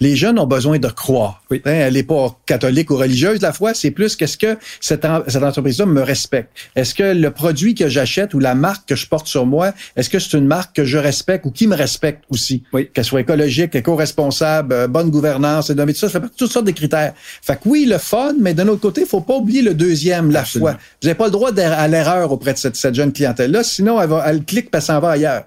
les 0.00 0.16
jeunes 0.16 0.38
ont 0.38 0.46
besoin 0.46 0.78
de 0.78 0.88
croire. 0.88 1.42
Hein, 1.50 1.58
elle 1.64 1.94
n'est 1.94 2.02
pas 2.02 2.38
catholique 2.46 2.90
ou 2.90 2.96
religieuse, 2.96 3.40
la 3.40 3.52
foi, 3.52 3.74
c'est 3.74 3.90
plus 3.90 4.16
qu'est-ce 4.16 4.36
que 4.36 4.56
cette, 4.80 5.06
cette 5.26 5.42
entreprise-là 5.42 5.86
me 5.86 6.02
respecte. 6.02 6.50
Est-ce 6.76 6.94
que 6.94 7.02
le 7.02 7.30
produit 7.30 7.74
que 7.74 7.88
j'achète 7.88 8.34
ou 8.34 8.38
la 8.38 8.54
marque 8.54 8.88
que 8.88 8.96
je 8.96 9.06
porte 9.06 9.26
sur 9.26 9.46
moi, 9.46 9.72
est-ce 9.96 10.10
que 10.10 10.18
c'est 10.18 10.36
une 10.36 10.46
marque 10.46 10.76
que 10.76 10.84
je 10.84 10.98
respecte 10.98 11.46
ou 11.46 11.50
qui 11.50 11.66
me 11.66 11.74
respecte 11.74 12.24
aussi? 12.30 12.62
Oui. 12.72 12.88
Qu'elle 12.92 13.04
soit 13.04 13.20
écologique, 13.20 13.74
éco-responsable, 13.74 14.72
euh, 14.72 14.88
bonne 14.88 15.10
gouvernance, 15.10 15.70
et 15.70 15.76
tout 15.76 15.94
ça, 15.94 16.08
ça 16.08 16.20
fait 16.20 16.28
toutes 16.36 16.52
sortes 16.52 16.66
de 16.66 16.72
critères. 16.72 17.14
Fait 17.42 17.56
que 17.56 17.68
oui, 17.68 17.86
le 17.86 17.98
fun, 17.98 18.34
mais 18.40 18.54
d'un 18.54 18.68
autre 18.68 18.80
côté, 18.80 19.02
il 19.02 19.06
faut 19.06 19.20
pas 19.20 19.34
oublier 19.34 19.62
le 19.62 19.74
deuxième, 19.74 20.30
la 20.30 20.44
foi. 20.44 20.72
Vous 20.72 21.08
n'avez 21.08 21.16
pas 21.16 21.26
le 21.26 21.32
droit 21.32 21.56
à 21.58 21.88
l'erreur 21.88 22.32
auprès 22.32 22.52
de 22.52 22.58
cette, 22.58 22.76
cette 22.76 22.94
jeune 22.94 23.12
clientèle-là, 23.12 23.64
sinon 23.64 24.00
elle, 24.00 24.08
va, 24.08 24.24
elle 24.26 24.44
clique, 24.44 24.68
et 24.74 24.80
s'en 24.80 25.00
va 25.00 25.10
ailleurs. 25.10 25.44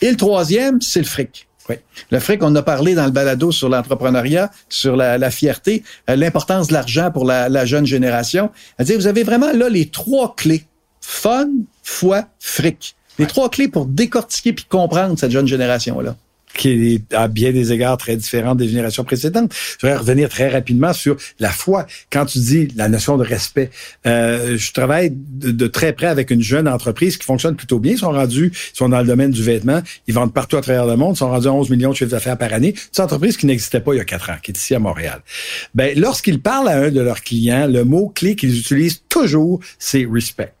Et 0.00 0.10
le 0.10 0.16
troisième, 0.16 0.80
c'est 0.80 1.00
le 1.00 1.06
fric. 1.06 1.47
Oui. 1.68 1.76
Le 2.10 2.18
fric, 2.18 2.42
on 2.42 2.54
a 2.56 2.62
parlé 2.62 2.94
dans 2.94 3.04
le 3.04 3.10
balado 3.10 3.52
sur 3.52 3.68
l'entrepreneuriat, 3.68 4.50
sur 4.68 4.96
la, 4.96 5.30
fierté, 5.30 5.82
euh, 6.08 6.16
l'importance 6.16 6.68
de 6.68 6.72
l'argent 6.72 7.10
pour 7.10 7.24
la, 7.24 7.64
jeune 7.66 7.86
génération. 7.86 8.50
dire 8.80 8.96
vous 8.96 9.06
avez 9.06 9.22
vraiment 9.22 9.52
là 9.52 9.68
les 9.68 9.88
trois 9.88 10.34
clés. 10.34 10.64
Fun, 11.00 11.48
foi, 11.82 12.24
fric. 12.38 12.96
Les 13.18 13.26
trois 13.26 13.50
clés 13.50 13.68
pour 13.68 13.86
décortiquer 13.86 14.52
puis 14.52 14.64
comprendre 14.64 15.18
cette 15.18 15.30
jeune 15.30 15.46
génération-là 15.46 16.16
qui 16.54 16.94
est 16.94 17.14
à 17.14 17.28
bien 17.28 17.52
des 17.52 17.72
égards 17.72 17.96
très 17.96 18.16
différent 18.16 18.54
des 18.54 18.68
générations 18.68 19.04
précédentes. 19.04 19.52
Je 19.52 19.86
voudrais 19.86 19.98
revenir 19.98 20.28
très 20.28 20.48
rapidement 20.48 20.92
sur 20.92 21.16
la 21.38 21.50
foi. 21.50 21.86
Quand 22.10 22.26
tu 22.26 22.38
dis 22.38 22.68
la 22.76 22.88
notion 22.88 23.16
de 23.16 23.24
respect, 23.24 23.70
euh, 24.06 24.56
je 24.56 24.72
travaille 24.72 25.12
de, 25.14 25.66
très 25.66 25.92
près 25.92 26.06
avec 26.06 26.30
une 26.30 26.42
jeune 26.42 26.68
entreprise 26.68 27.16
qui 27.16 27.24
fonctionne 27.24 27.56
plutôt 27.56 27.78
bien. 27.78 27.92
Ils 27.92 27.98
sont 27.98 28.10
rendus, 28.10 28.52
ils 28.54 28.76
sont 28.76 28.88
dans 28.88 29.00
le 29.00 29.06
domaine 29.06 29.30
du 29.30 29.42
vêtement, 29.42 29.82
ils 30.06 30.14
vendent 30.14 30.34
partout 30.34 30.56
à 30.56 30.60
travers 30.60 30.86
le 30.86 30.96
monde, 30.96 31.14
ils 31.14 31.18
sont 31.18 31.30
rendus 31.30 31.48
à 31.48 31.52
11 31.52 31.70
millions 31.70 31.90
de 31.90 31.96
chiffres 31.96 32.10
d'affaires 32.10 32.38
par 32.38 32.52
année. 32.52 32.74
C'est 32.76 32.98
une 32.98 33.04
entreprise 33.04 33.36
qui 33.36 33.46
n'existait 33.46 33.80
pas 33.80 33.94
il 33.94 33.98
y 33.98 34.00
a 34.00 34.04
quatre 34.04 34.30
ans, 34.30 34.36
qui 34.42 34.50
est 34.50 34.58
ici 34.58 34.74
à 34.74 34.78
Montréal. 34.78 35.20
Ben, 35.74 35.98
lorsqu'ils 35.98 36.40
parlent 36.40 36.68
à 36.68 36.76
un 36.76 36.90
de 36.90 37.00
leurs 37.00 37.22
clients, 37.22 37.66
le 37.66 37.84
mot 37.84 38.08
clé 38.08 38.36
qu'ils 38.36 38.58
utilisent 38.58 39.02
toujours, 39.08 39.60
c'est 39.78 40.06
respect. 40.10 40.52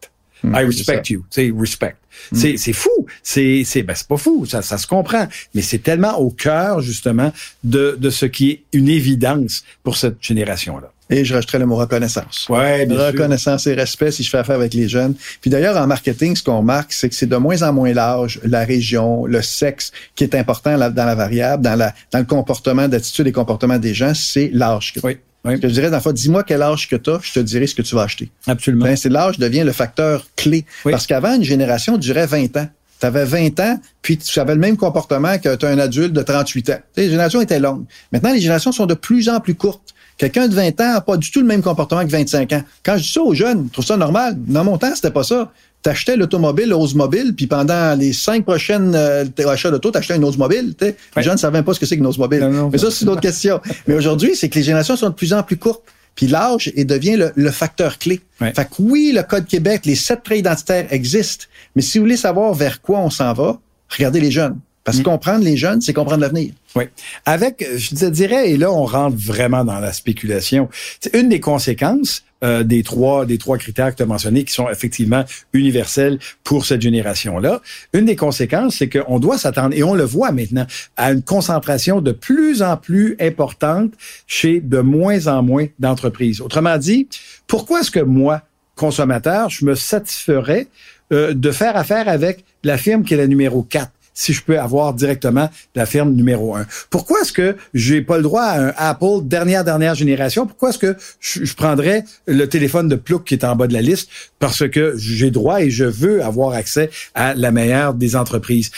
Hmm, 0.42 0.54
I 0.54 0.64
respect 0.64 1.10
you. 1.10 1.24
C'est 1.30 1.52
respect. 1.56 1.96
C'est, 2.32 2.56
c'est 2.56 2.72
fou. 2.72 3.06
C'est, 3.22 3.62
c'est, 3.64 3.82
ben, 3.82 3.94
pas 4.08 4.16
fou. 4.16 4.46
Ça, 4.46 4.62
ça 4.62 4.78
se 4.78 4.86
comprend. 4.86 5.26
Mais 5.54 5.62
c'est 5.62 5.78
tellement 5.78 6.18
au 6.18 6.30
cœur, 6.30 6.80
justement, 6.80 7.32
de, 7.64 7.96
de 7.98 8.10
ce 8.10 8.26
qui 8.26 8.50
est 8.50 8.62
une 8.72 8.88
évidence 8.88 9.64
pour 9.82 9.96
cette 9.96 10.16
génération-là. 10.20 10.92
Et 11.10 11.24
je 11.24 11.34
rajouterais 11.34 11.58
le 11.58 11.66
mot 11.66 11.76
reconnaissance. 11.76 12.46
Ouais, 12.48 12.84
bien 12.84 13.06
reconnaissance 13.06 13.66
et 13.66 13.74
respect 13.74 14.10
si 14.10 14.22
je 14.22 14.30
fais 14.30 14.38
affaire 14.38 14.56
avec 14.56 14.74
les 14.74 14.88
jeunes. 14.88 15.14
Puis 15.40 15.50
d'ailleurs, 15.50 15.76
en 15.76 15.86
marketing, 15.86 16.36
ce 16.36 16.42
qu'on 16.42 16.58
remarque, 16.58 16.92
c'est 16.92 17.08
que 17.08 17.14
c'est 17.14 17.26
de 17.26 17.36
moins 17.36 17.62
en 17.62 17.72
moins 17.72 17.92
l'âge, 17.92 18.40
la 18.44 18.64
région, 18.64 19.24
le 19.24 19.40
sexe 19.40 19.90
qui 20.14 20.24
est 20.24 20.34
important 20.34 20.76
dans 20.76 21.06
la 21.06 21.14
variable, 21.14 21.62
dans, 21.62 21.76
la, 21.76 21.94
dans 22.12 22.18
le 22.18 22.26
comportement, 22.26 22.88
d'attitude 22.88 23.26
et 23.26 23.32
comportement 23.32 23.78
des 23.78 23.94
gens, 23.94 24.12
c'est 24.14 24.50
l'âge. 24.52 24.94
Oui. 25.02 25.16
Je 25.44 25.56
te 25.56 25.66
dirais, 25.66 25.90
dans 25.90 26.12
dis-moi 26.12 26.42
quel 26.42 26.62
âge 26.62 26.88
que 26.88 26.96
tu 26.96 27.10
as, 27.10 27.20
je 27.22 27.32
te 27.32 27.40
dirai 27.40 27.66
ce 27.66 27.74
que 27.74 27.82
tu 27.82 27.94
vas 27.94 28.02
acheter. 28.02 28.30
Absolument. 28.46 28.84
Ben, 28.84 28.96
c'est 28.96 29.08
l'âge 29.08 29.38
devient 29.38 29.62
le 29.64 29.72
facteur 29.72 30.26
clé. 30.36 30.64
Parce 30.84 31.06
qu'avant, 31.06 31.34
une 31.34 31.44
génération 31.44 31.96
durait 31.96 32.26
20 32.26 32.56
ans. 32.56 32.68
Tu 33.00 33.06
avais 33.06 33.24
20 33.24 33.60
ans, 33.60 33.80
puis 34.02 34.18
tu 34.18 34.40
avais 34.40 34.54
le 34.54 34.60
même 34.60 34.76
comportement 34.76 35.38
que 35.38 35.54
tu 35.54 35.66
un 35.66 35.78
adulte 35.78 36.12
de 36.12 36.22
38 36.22 36.70
ans. 36.70 36.78
les 36.96 37.10
générations 37.10 37.40
étaient 37.40 37.60
longues. 37.60 37.84
Maintenant, 38.10 38.32
les 38.32 38.40
générations 38.40 38.72
sont 38.72 38.86
de 38.86 38.94
plus 38.94 39.28
en 39.28 39.38
plus 39.38 39.54
courtes. 39.54 39.87
Quelqu'un 40.18 40.48
de 40.48 40.54
20 40.54 40.80
ans 40.80 40.92
n'a 40.94 41.00
pas 41.00 41.16
du 41.16 41.30
tout 41.30 41.40
le 41.40 41.46
même 41.46 41.62
comportement 41.62 42.04
que 42.04 42.10
25 42.10 42.52
ans. 42.52 42.62
Quand 42.84 42.96
je 42.96 43.02
dis 43.04 43.12
ça 43.12 43.22
aux 43.22 43.34
jeunes, 43.34 43.66
je 43.68 43.72
trouve 43.72 43.84
ça 43.84 43.96
normal. 43.96 44.34
Dans 44.36 44.64
mon 44.64 44.76
temps, 44.76 44.94
c'était 44.94 45.12
pas 45.12 45.22
ça 45.22 45.50
t'achetais 45.82 46.16
l'automobile 46.16 46.72
Oldsmobile, 46.72 47.34
puis 47.34 47.46
pendant 47.46 47.98
les 47.98 48.12
cinq 48.12 48.44
prochaines 48.44 48.94
euh, 48.94 49.24
achats 49.46 49.70
d'auto, 49.70 49.90
t'achetais 49.90 50.16
une 50.16 50.24
Oldsmobile. 50.24 50.74
Les 51.16 51.22
gens 51.22 51.32
ne 51.32 51.36
savaient 51.36 51.58
même 51.58 51.64
pas 51.64 51.74
ce 51.74 51.80
que 51.80 51.86
c'est 51.86 51.96
qu'une 51.96 52.06
Oldsmobile. 52.06 52.68
Mais 52.72 52.78
ça, 52.78 52.90
c'est 52.90 53.04
une 53.04 53.10
autre 53.10 53.20
question. 53.20 53.60
Mais 53.86 53.94
aujourd'hui, 53.94 54.34
c'est 54.34 54.48
que 54.48 54.56
les 54.56 54.64
générations 54.64 54.96
sont 54.96 55.10
de 55.10 55.14
plus 55.14 55.32
en 55.32 55.42
plus 55.42 55.56
courtes. 55.56 55.82
Puis 56.14 56.26
l'âge 56.26 56.72
et 56.74 56.84
devient 56.84 57.16
le, 57.36 57.50
facteur 57.52 57.96
clé. 57.98 58.20
Fait 58.40 58.52
que 58.52 58.68
oui, 58.80 59.12
le 59.14 59.22
Code 59.22 59.46
Québec, 59.46 59.82
les 59.86 59.94
sept 59.94 60.24
traits 60.24 60.40
identitaires 60.40 60.92
existent, 60.92 61.44
mais 61.76 61.82
si 61.82 61.98
vous 61.98 62.04
voulez 62.04 62.16
savoir 62.16 62.52
vers 62.54 62.82
quoi 62.82 62.98
on 62.98 63.10
s'en 63.10 63.32
va, 63.32 63.60
regardez 63.88 64.18
les 64.18 64.32
jeunes. 64.32 64.58
Parce 64.88 64.98
que 64.98 65.04
comprendre 65.04 65.44
les 65.44 65.56
jeunes, 65.56 65.80
c'est 65.80 65.92
comprendre 65.92 66.20
l'avenir. 66.20 66.52
Oui. 66.74 66.84
Avec, 67.26 67.64
je 67.76 67.94
te 67.94 68.04
dirais, 68.06 68.50
et 68.50 68.56
là, 68.56 68.72
on 68.72 68.84
rentre 68.84 69.16
vraiment 69.16 69.64
dans 69.64 69.78
la 69.80 69.92
spéculation. 69.92 70.68
C'est 71.00 71.14
une 71.14 71.28
des 71.28 71.40
conséquences 71.40 72.24
euh, 72.44 72.62
des 72.62 72.84
trois 72.84 73.26
des 73.26 73.36
trois 73.36 73.58
critères 73.58 73.90
que 73.90 73.96
tu 73.96 74.04
as 74.04 74.06
mentionnés 74.06 74.44
qui 74.44 74.52
sont 74.54 74.70
effectivement 74.70 75.24
universels 75.52 76.20
pour 76.44 76.66
cette 76.66 76.80
génération-là. 76.80 77.60
Une 77.92 78.04
des 78.04 78.14
conséquences, 78.14 78.76
c'est 78.76 78.88
qu'on 78.88 79.18
doit 79.18 79.38
s'attendre, 79.38 79.74
et 79.74 79.82
on 79.82 79.92
le 79.92 80.04
voit 80.04 80.30
maintenant, 80.30 80.64
à 80.96 81.10
une 81.10 81.22
concentration 81.22 82.00
de 82.00 82.12
plus 82.12 82.62
en 82.62 82.76
plus 82.76 83.16
importante 83.18 83.90
chez 84.28 84.60
de 84.60 84.78
moins 84.78 85.26
en 85.26 85.42
moins 85.42 85.66
d'entreprises. 85.80 86.40
Autrement 86.40 86.78
dit, 86.78 87.08
pourquoi 87.48 87.80
est-ce 87.80 87.90
que 87.90 87.98
moi, 87.98 88.42
consommateur, 88.76 89.50
je 89.50 89.64
me 89.64 89.74
satisferais 89.74 90.68
euh, 91.12 91.34
de 91.34 91.50
faire 91.50 91.76
affaire 91.76 92.08
avec 92.08 92.44
la 92.62 92.78
firme 92.78 93.02
qui 93.02 93.14
est 93.14 93.16
la 93.18 93.26
numéro 93.26 93.64
4? 93.64 93.90
Si 94.18 94.32
je 94.32 94.42
peux 94.42 94.58
avoir 94.58 94.94
directement 94.94 95.48
la 95.76 95.86
firme 95.86 96.12
numéro 96.12 96.56
un. 96.56 96.66
Pourquoi 96.90 97.20
est-ce 97.20 97.32
que 97.32 97.56
j'ai 97.72 98.02
pas 98.02 98.16
le 98.16 98.24
droit 98.24 98.42
à 98.42 98.60
un 98.60 98.72
Apple 98.76 99.22
dernière 99.22 99.62
dernière 99.62 99.94
génération? 99.94 100.44
Pourquoi 100.44 100.70
est-ce 100.70 100.78
que 100.78 100.96
je, 101.20 101.54
prendrais 101.54 102.04
le 102.26 102.48
téléphone 102.48 102.88
de 102.88 102.96
Plouk 102.96 103.22
qui 103.22 103.34
est 103.34 103.44
en 103.44 103.54
bas 103.54 103.68
de 103.68 103.72
la 103.72 103.80
liste 103.80 104.10
parce 104.40 104.68
que 104.68 104.94
j'ai 104.96 105.30
droit 105.30 105.62
et 105.62 105.70
je 105.70 105.84
veux 105.84 106.20
avoir 106.24 106.54
accès 106.54 106.90
à 107.14 107.34
la 107.34 107.52
meilleure 107.52 107.94
des 107.94 108.16
entreprises? 108.16 108.72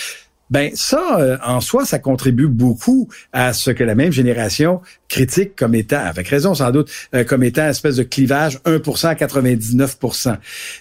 Ben 0.50 0.72
ça, 0.74 1.18
euh, 1.18 1.38
en 1.42 1.62
soi, 1.62 1.87
ça 1.87 1.98
contribue 1.98 2.48
beaucoup 2.48 3.09
à 3.33 3.55
ce 3.55 3.70
que 3.70 3.85
la 3.85 3.94
même 3.94 4.12
génération 4.12 4.83
critique 5.09 5.57
comme 5.57 5.74
étant, 5.74 6.05
avec 6.05 6.29
raison 6.29 6.55
sans 6.55 6.70
doute, 6.70 6.90
euh, 7.14 7.24
comme 7.24 7.44
étant 7.44 7.62
une 7.62 7.70
espèce 7.70 7.96
de 7.96 8.03
clivage 8.03 8.59
1% 8.66 9.07
à 9.07 9.14
99%. 9.14 10.37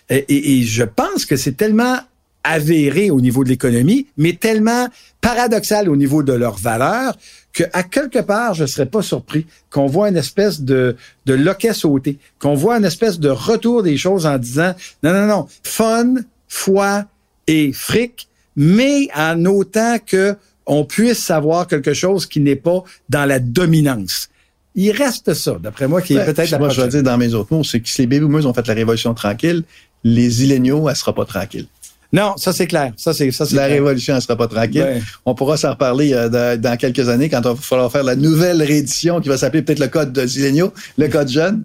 Et, 0.10 0.16
et, 0.18 0.60
et 0.60 0.64
je 0.64 0.84
pense 0.84 1.26
que 1.26 1.38
c'est 1.38 1.54
tellement 1.54 2.00
avérées 2.44 3.12
au 3.12 3.22
niveau 3.22 3.44
de 3.44 3.50
l'économie, 3.50 4.08
mais 4.18 4.34
tellement 4.34 4.88
paradoxales 5.22 5.90
au 5.90 5.96
niveau 5.96 6.24
de 6.24 6.34
leurs 6.34 6.58
valeurs 6.58 7.16
que 7.54 7.64
à 7.74 7.84
quelque 7.84 8.20
part, 8.20 8.54
je 8.54 8.66
serais 8.66 8.86
pas 8.86 9.02
surpris 9.02 9.46
qu'on 9.70 9.88
voit 9.88 10.10
une 10.10 10.18
espèce 10.18 10.62
de, 10.62 10.96
de 11.26 11.34
loquet 11.34 11.74
sauté, 11.74 12.18
qu'on 12.40 12.54
voit 12.54 12.78
une 12.78 12.86
espèce 12.86 13.20
de 13.20 13.30
retour 13.30 13.84
des 13.84 13.98
choses 13.98 14.26
en 14.26 14.38
disant, 14.38 14.74
non, 15.04 15.14
non, 15.14 15.26
non, 15.26 15.48
fun, 15.64 16.16
foi 16.48 17.06
et 17.48 17.74
fric, 17.74 18.28
mais 18.56 19.08
en 19.16 19.46
autant 19.46 19.98
que 20.06 20.36
on 20.66 20.86
puisse 20.86 21.18
savoir 21.18 21.68
quelque 21.68 21.94
chose 21.94 22.28
qui 22.28 22.40
n'est 22.40 22.56
pas 22.56 22.84
dans 23.10 23.26
la 23.26 23.40
dominance. 23.40 24.30
Il 24.76 24.92
reste 24.92 25.34
ça, 25.34 25.58
d'après 25.60 25.88
moi, 25.88 26.02
qui 26.02 26.14
est 26.14 26.18
Ouais, 26.18 26.26
peut-être 26.26 26.52
la 26.52 26.60
Moi, 26.60 26.70
je 26.70 26.82
vais 26.82 26.88
dire 26.88 27.04
dans 27.04 27.18
mes 27.18 27.34
autres 27.34 27.54
mots, 27.54 27.64
c'est 27.64 27.80
que 27.80 27.90
si 27.90 28.06
les 28.06 28.20
boomers 28.20 28.46
ont 28.46 28.54
fait 28.54 28.68
la 28.68 28.76
révolution 28.76 29.16
tranquille, 29.16 29.64
les 30.04 30.44
illéniaux, 30.44 30.88
elle 30.88 30.96
sera 30.96 31.14
pas 31.14 31.26
tranquille. 31.26 31.68
Non, 32.12 32.36
ça 32.38 32.54
c'est 32.54 32.66
clair. 32.66 32.92
Ça 32.98 33.14
c'est 33.14 33.30
ça 33.32 33.46
c'est 33.46 33.56
La 33.56 33.66
clair. 33.66 33.74
révolution, 33.78 34.16
elle 34.16 34.22
sera 34.22 34.36
pas 34.36 34.48
tranquille. 34.48 35.02
On 35.26 35.36
pourra 35.36 35.58
s'en 35.58 35.72
reparler 35.72 36.14
euh, 36.14 36.28
dans, 36.28 36.60
dans 36.60 36.76
quelques 36.76 37.08
années 37.08 37.30
quand 37.30 37.46
on 37.46 37.54
va 37.54 37.62
falloir 37.62 37.92
faire 37.92 38.04
la 38.04 38.16
nouvelle 38.16 38.64
réédition 38.64 39.22
qui 39.22 39.30
va 39.30 39.38
s'appeler 39.38 39.62
peut-être 39.62 39.80
le 39.80 39.90
code 39.90 40.12
de 40.12 40.26
Zilenio, 40.26 40.74
le 40.98 41.08
code 41.08 41.30
jeune. 41.30 41.64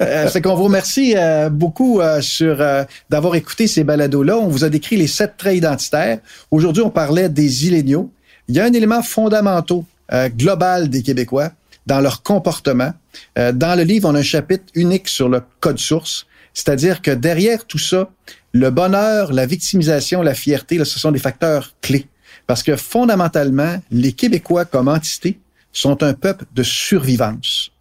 Euh, 0.00 0.26
fait 0.30 0.40
qu'on 0.42 0.56
vous 0.56 0.64
remercie 0.64 1.14
euh, 1.16 1.48
beaucoup 1.48 2.00
euh, 2.00 2.20
sur 2.20 2.60
euh, 2.60 2.82
d'avoir 3.08 3.36
écouté 3.36 3.68
ces 3.68 3.84
balados-là. 3.84 4.36
On 4.36 4.48
vous 4.48 4.64
a 4.64 4.68
décrit 4.68 4.96
les 4.96 5.06
sept 5.06 5.36
traits 5.36 5.56
identitaires. 5.58 6.18
Aujourd'hui, 6.50 6.82
on 6.82 6.90
parlait 6.90 7.28
des 7.28 7.66
illéniaux. 7.68 8.10
Il 8.48 8.56
y 8.56 8.60
a 8.60 8.64
un 8.64 8.72
élément 8.72 9.02
fondamental 9.02 9.82
euh, 10.12 10.28
global 10.28 10.88
des 10.90 11.02
Québécois 11.02 11.50
dans 11.86 12.00
leur 12.00 12.22
comportement. 12.22 12.92
Euh, 13.38 13.52
dans 13.52 13.76
le 13.76 13.84
livre, 13.84 14.08
on 14.08 14.14
a 14.16 14.18
un 14.18 14.22
chapitre 14.22 14.64
unique 14.74 15.06
sur 15.06 15.28
le 15.28 15.40
code 15.60 15.78
source, 15.78 16.26
c'est-à-dire 16.52 17.00
que 17.00 17.10
derrière 17.12 17.64
tout 17.64 17.78
ça, 17.78 18.08
le 18.54 18.70
bonheur, 18.70 19.32
la 19.32 19.46
victimisation, 19.46 20.22
la 20.22 20.32
fierté, 20.32 20.82
ce 20.84 21.00
sont 21.00 21.10
des 21.10 21.18
facteurs 21.18 21.74
clés. 21.82 22.06
Parce 22.46 22.62
que 22.62 22.76
fondamentalement, 22.76 23.82
les 23.90 24.12
Québécois 24.12 24.64
comme 24.64 24.86
entité 24.86 25.40
sont 25.72 26.04
un 26.04 26.14
peuple 26.14 26.44
de 26.54 26.62
survivance. 26.62 27.72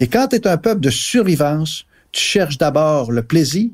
Et 0.00 0.08
quand 0.08 0.26
tu 0.26 0.36
es 0.36 0.48
un 0.48 0.56
peuple 0.56 0.80
de 0.80 0.90
survivance, 0.90 1.84
tu 2.10 2.22
cherches 2.22 2.58
d'abord 2.58 3.12
le 3.12 3.22
plaisir 3.22 3.70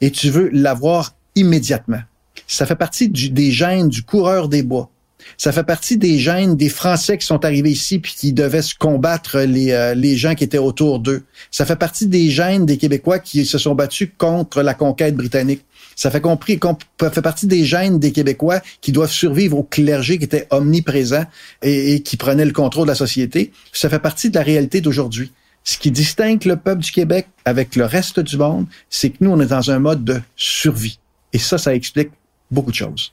et 0.00 0.10
tu 0.10 0.28
veux 0.28 0.50
l'avoir 0.52 1.14
immédiatement. 1.36 2.02
Ça 2.48 2.66
fait 2.66 2.74
partie 2.74 3.08
des 3.08 3.52
gènes 3.52 3.88
du 3.88 4.02
coureur 4.02 4.48
des 4.48 4.64
bois. 4.64 4.90
Ça 5.38 5.52
fait 5.52 5.64
partie 5.64 5.96
des 5.96 6.18
gènes 6.18 6.56
des 6.56 6.68
Français 6.68 7.18
qui 7.18 7.26
sont 7.26 7.44
arrivés 7.44 7.70
ici 7.70 7.98
puis 7.98 8.14
qui 8.14 8.32
devaient 8.32 8.62
se 8.62 8.74
combattre 8.74 9.38
les, 9.40 9.72
euh, 9.72 9.94
les 9.94 10.16
gens 10.16 10.34
qui 10.34 10.44
étaient 10.44 10.58
autour 10.58 10.98
d'eux. 10.98 11.24
Ça 11.50 11.64
fait 11.64 11.76
partie 11.76 12.06
des 12.06 12.30
gènes 12.30 12.66
des 12.66 12.76
Québécois 12.76 13.18
qui 13.18 13.44
se 13.44 13.58
sont 13.58 13.74
battus 13.74 14.10
contre 14.18 14.62
la 14.62 14.74
conquête 14.74 15.14
britannique. 15.14 15.64
Ça 15.96 16.10
fait, 16.10 16.20
compris, 16.20 16.58
comp- 16.58 16.84
fait 17.00 17.22
partie 17.22 17.46
des 17.46 17.64
gènes 17.64 17.98
des 17.98 18.12
Québécois 18.12 18.60
qui 18.82 18.92
doivent 18.92 19.10
survivre 19.10 19.58
au 19.58 19.62
clergé 19.64 20.18
qui 20.18 20.24
était 20.24 20.46
omniprésent 20.50 21.24
et, 21.62 21.94
et 21.94 22.02
qui 22.02 22.16
prenait 22.16 22.44
le 22.44 22.52
contrôle 22.52 22.84
de 22.86 22.90
la 22.92 22.94
société. 22.94 23.50
Ça 23.72 23.88
fait 23.88 23.98
partie 23.98 24.28
de 24.30 24.34
la 24.36 24.44
réalité 24.44 24.80
d'aujourd'hui. 24.80 25.32
Ce 25.64 25.78
qui 25.78 25.90
distingue 25.90 26.44
le 26.44 26.56
peuple 26.56 26.82
du 26.82 26.92
Québec 26.92 27.26
avec 27.44 27.74
le 27.74 27.86
reste 27.86 28.20
du 28.20 28.36
monde, 28.36 28.66
c'est 28.90 29.10
que 29.10 29.16
nous, 29.22 29.30
on 29.30 29.40
est 29.40 29.46
dans 29.46 29.70
un 29.70 29.78
mode 29.80 30.04
de 30.04 30.20
survie. 30.36 31.00
Et 31.32 31.38
ça, 31.38 31.58
ça 31.58 31.74
explique 31.74 32.10
beaucoup 32.50 32.70
de 32.70 32.76
choses. 32.76 33.12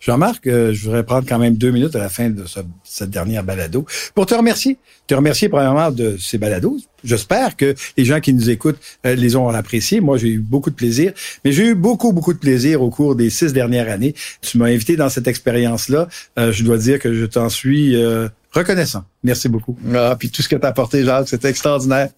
Jean-Marc, 0.00 0.46
euh, 0.46 0.72
je 0.72 0.84
voudrais 0.84 1.02
prendre 1.02 1.26
quand 1.28 1.38
même 1.38 1.56
deux 1.56 1.70
minutes 1.70 1.94
à 1.96 1.98
la 1.98 2.08
fin 2.08 2.30
de 2.30 2.44
ce- 2.46 2.60
cette 2.84 3.10
dernière 3.10 3.42
balado 3.42 3.84
pour 4.14 4.26
te 4.26 4.34
remercier. 4.34 4.78
Te 5.06 5.14
remercier 5.14 5.48
premièrement 5.48 5.90
de 5.90 6.16
ces 6.20 6.38
balados. 6.38 6.78
J'espère 7.02 7.56
que 7.56 7.74
les 7.96 8.04
gens 8.04 8.20
qui 8.20 8.32
nous 8.32 8.48
écoutent 8.50 8.78
euh, 9.06 9.14
les 9.14 9.34
ont 9.36 9.48
appréciés. 9.48 10.00
Moi, 10.00 10.18
j'ai 10.18 10.28
eu 10.28 10.38
beaucoup 10.38 10.70
de 10.70 10.74
plaisir, 10.74 11.12
mais 11.44 11.52
j'ai 11.52 11.66
eu 11.68 11.74
beaucoup, 11.74 12.12
beaucoup 12.12 12.32
de 12.32 12.38
plaisir 12.38 12.82
au 12.82 12.90
cours 12.90 13.16
des 13.16 13.30
six 13.30 13.52
dernières 13.52 13.88
années. 13.88 14.14
Tu 14.42 14.58
m'as 14.58 14.66
invité 14.66 14.96
dans 14.96 15.08
cette 15.08 15.26
expérience-là. 15.26 16.08
Euh, 16.38 16.52
je 16.52 16.62
dois 16.64 16.78
dire 16.78 16.98
que 16.98 17.12
je 17.14 17.24
t'en 17.26 17.48
suis 17.48 17.96
euh, 17.96 18.28
reconnaissant. 18.52 19.04
Merci 19.24 19.48
beaucoup. 19.48 19.76
Ah, 19.94 20.14
puis 20.18 20.30
tout 20.30 20.42
ce 20.42 20.48
que 20.48 20.56
tu 20.56 20.64
as 20.64 20.68
apporté, 20.68 21.04
Jacques, 21.04 21.28
c'était 21.28 21.48
extraordinaire. 21.50 22.08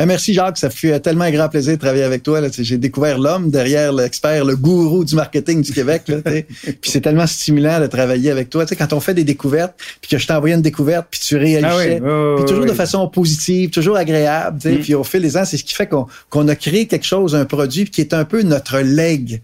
Eh, 0.00 0.06
merci, 0.06 0.32
Jacques. 0.32 0.58
Ça 0.58 0.70
fut 0.70 0.92
tellement 1.00 1.24
un 1.24 1.30
grand 1.32 1.48
plaisir 1.48 1.74
de 1.74 1.80
travailler 1.80 2.04
avec 2.04 2.22
toi. 2.22 2.40
J'ai 2.56 2.78
découvert 2.78 3.18
l'homme 3.18 3.50
derrière 3.50 3.92
l'expert, 3.92 4.44
le 4.44 4.54
gourou 4.54 5.04
du 5.04 5.16
marketing 5.16 5.60
du 5.62 5.72
Québec. 5.72 6.02
Là, 6.06 6.18
puis 6.22 6.76
c'est 6.84 7.00
tellement 7.00 7.26
stimulant 7.26 7.80
de 7.80 7.86
travailler 7.88 8.30
avec 8.30 8.48
toi. 8.48 8.64
Quand 8.64 8.92
on 8.92 9.00
fait 9.00 9.14
des 9.14 9.24
découvertes, 9.24 9.74
puis 10.00 10.08
que 10.10 10.18
je 10.18 10.26
t'envoyais 10.26 10.54
une 10.54 10.62
découverte, 10.62 11.08
puis 11.10 11.18
tu 11.20 11.36
réalisais, 11.36 12.00
Ah 12.02 12.06
oui, 12.12 12.36
puis 12.36 12.44
toujours 12.46 12.62
oui. 12.64 12.70
de 12.70 12.74
façon 12.74 13.08
positive, 13.08 13.70
toujours 13.70 13.96
agréable. 13.96 14.58
Mm. 14.64 14.78
Puis 14.78 14.94
au 14.94 15.02
fil 15.02 15.20
des 15.20 15.36
ans, 15.36 15.44
c'est 15.44 15.56
ce 15.56 15.64
qui 15.64 15.74
fait 15.74 15.88
qu'on 15.88 16.48
a 16.48 16.54
créé 16.54 16.86
quelque 16.86 17.06
chose, 17.06 17.34
un 17.34 17.44
produit 17.44 17.86
qui 17.86 18.00
est 18.00 18.14
un 18.14 18.24
peu 18.24 18.42
notre 18.42 18.78
legs, 18.78 19.42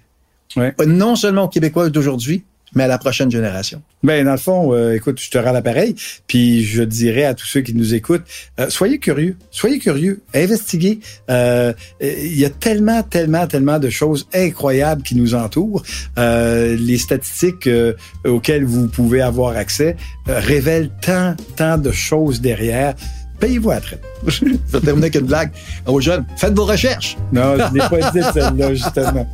Ouais. 0.57 0.73
non 0.87 1.17
seulement 1.17 1.45
aux 1.45 1.49
Québécois 1.49 1.91
d'aujourd'hui, 1.91 2.45
mais 2.75 2.85
à 2.85 2.89
la 2.89 2.99
prochaine 2.99 3.31
génération. 3.31 3.83
Ben 4.03 4.25
dans 4.25 4.33
le 4.33 4.39
fond, 4.39 4.75
euh, 4.75 4.95
écoute, 4.95 5.21
je 5.21 5.31
te 5.31 5.39
rends 5.39 5.53
l'appareil, 5.53 5.95
puis 6.27 6.65
je 6.65 6.83
dirais 6.83 7.25
à 7.25 7.35
tous 7.35 7.47
ceux 7.47 7.61
qui 7.61 7.75
nous 7.75 7.95
écoutent, 7.95 8.25
euh, 8.61 8.69
soyez 8.69 8.99
curieux, 8.99 9.37
soyez 9.51 9.79
curieux, 9.79 10.21
investiguez. 10.35 11.01
Euh, 11.31 11.73
Il 12.01 12.39
y 12.39 12.45
a 12.45 12.51
tellement, 12.51 13.03
tellement, 13.03 13.47
tellement 13.47 13.79
de 13.79 13.91
choses 13.91 14.27
incroyables 14.35 15.03
qui 15.03 15.17
nous 15.17 15.35
entourent. 15.35 15.83
Euh, 16.19 16.77
les 16.79 16.99
statistiques 16.99 17.67
euh, 17.67 17.95
auxquelles 18.27 18.65
vous 18.65 18.89
pouvez 18.89 19.21
avoir 19.21 19.57
accès 19.57 19.97
euh, 20.29 20.39
révèlent 20.39 20.91
tant, 21.01 21.35
tant 21.57 21.79
de 21.79 21.91
choses 21.93 22.41
derrière. 22.41 22.95
Payez-vous 23.41 23.71
à 23.71 23.75
la 23.75 23.81
traite. 23.81 24.03
je 24.27 24.45
vais 24.45 24.81
terminer 24.81 25.07
avec 25.07 25.15
une 25.17 25.27
blague 25.27 25.51
aux 25.87 26.01
jeunes. 26.01 26.25
Faites 26.37 26.55
vos 26.55 26.65
recherches. 26.65 27.17
Non, 27.33 27.57
je 27.59 27.73
n'ai 27.73 27.81
pas 27.81 28.11
dit 28.11 28.23
celle-là, 28.33 28.75
justement. 28.75 29.27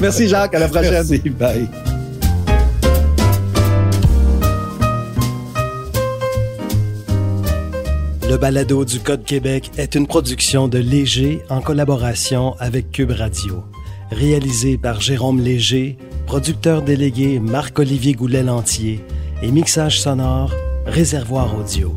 Merci, 0.00 0.28
Jacques. 0.28 0.54
À 0.54 0.58
la 0.58 0.68
prochaine. 0.68 0.92
Merci, 0.92 1.18
bye. 1.30 1.68
Le 8.34 8.40
balado 8.40 8.84
du 8.84 8.98
Code 8.98 9.22
Québec 9.22 9.70
est 9.78 9.94
une 9.94 10.08
production 10.08 10.66
de 10.66 10.78
Léger 10.78 11.42
en 11.50 11.60
collaboration 11.60 12.56
avec 12.58 12.90
Cube 12.90 13.12
Radio. 13.12 13.62
Réalisé 14.10 14.76
par 14.76 15.00
Jérôme 15.00 15.40
Léger, 15.40 15.98
producteur 16.26 16.82
délégué 16.82 17.38
Marc-Olivier 17.38 18.14
Goulet-Lantier 18.14 19.04
et 19.40 19.52
mixage 19.52 20.00
sonore 20.00 20.52
Réservoir 20.84 21.56
Audio. 21.56 21.94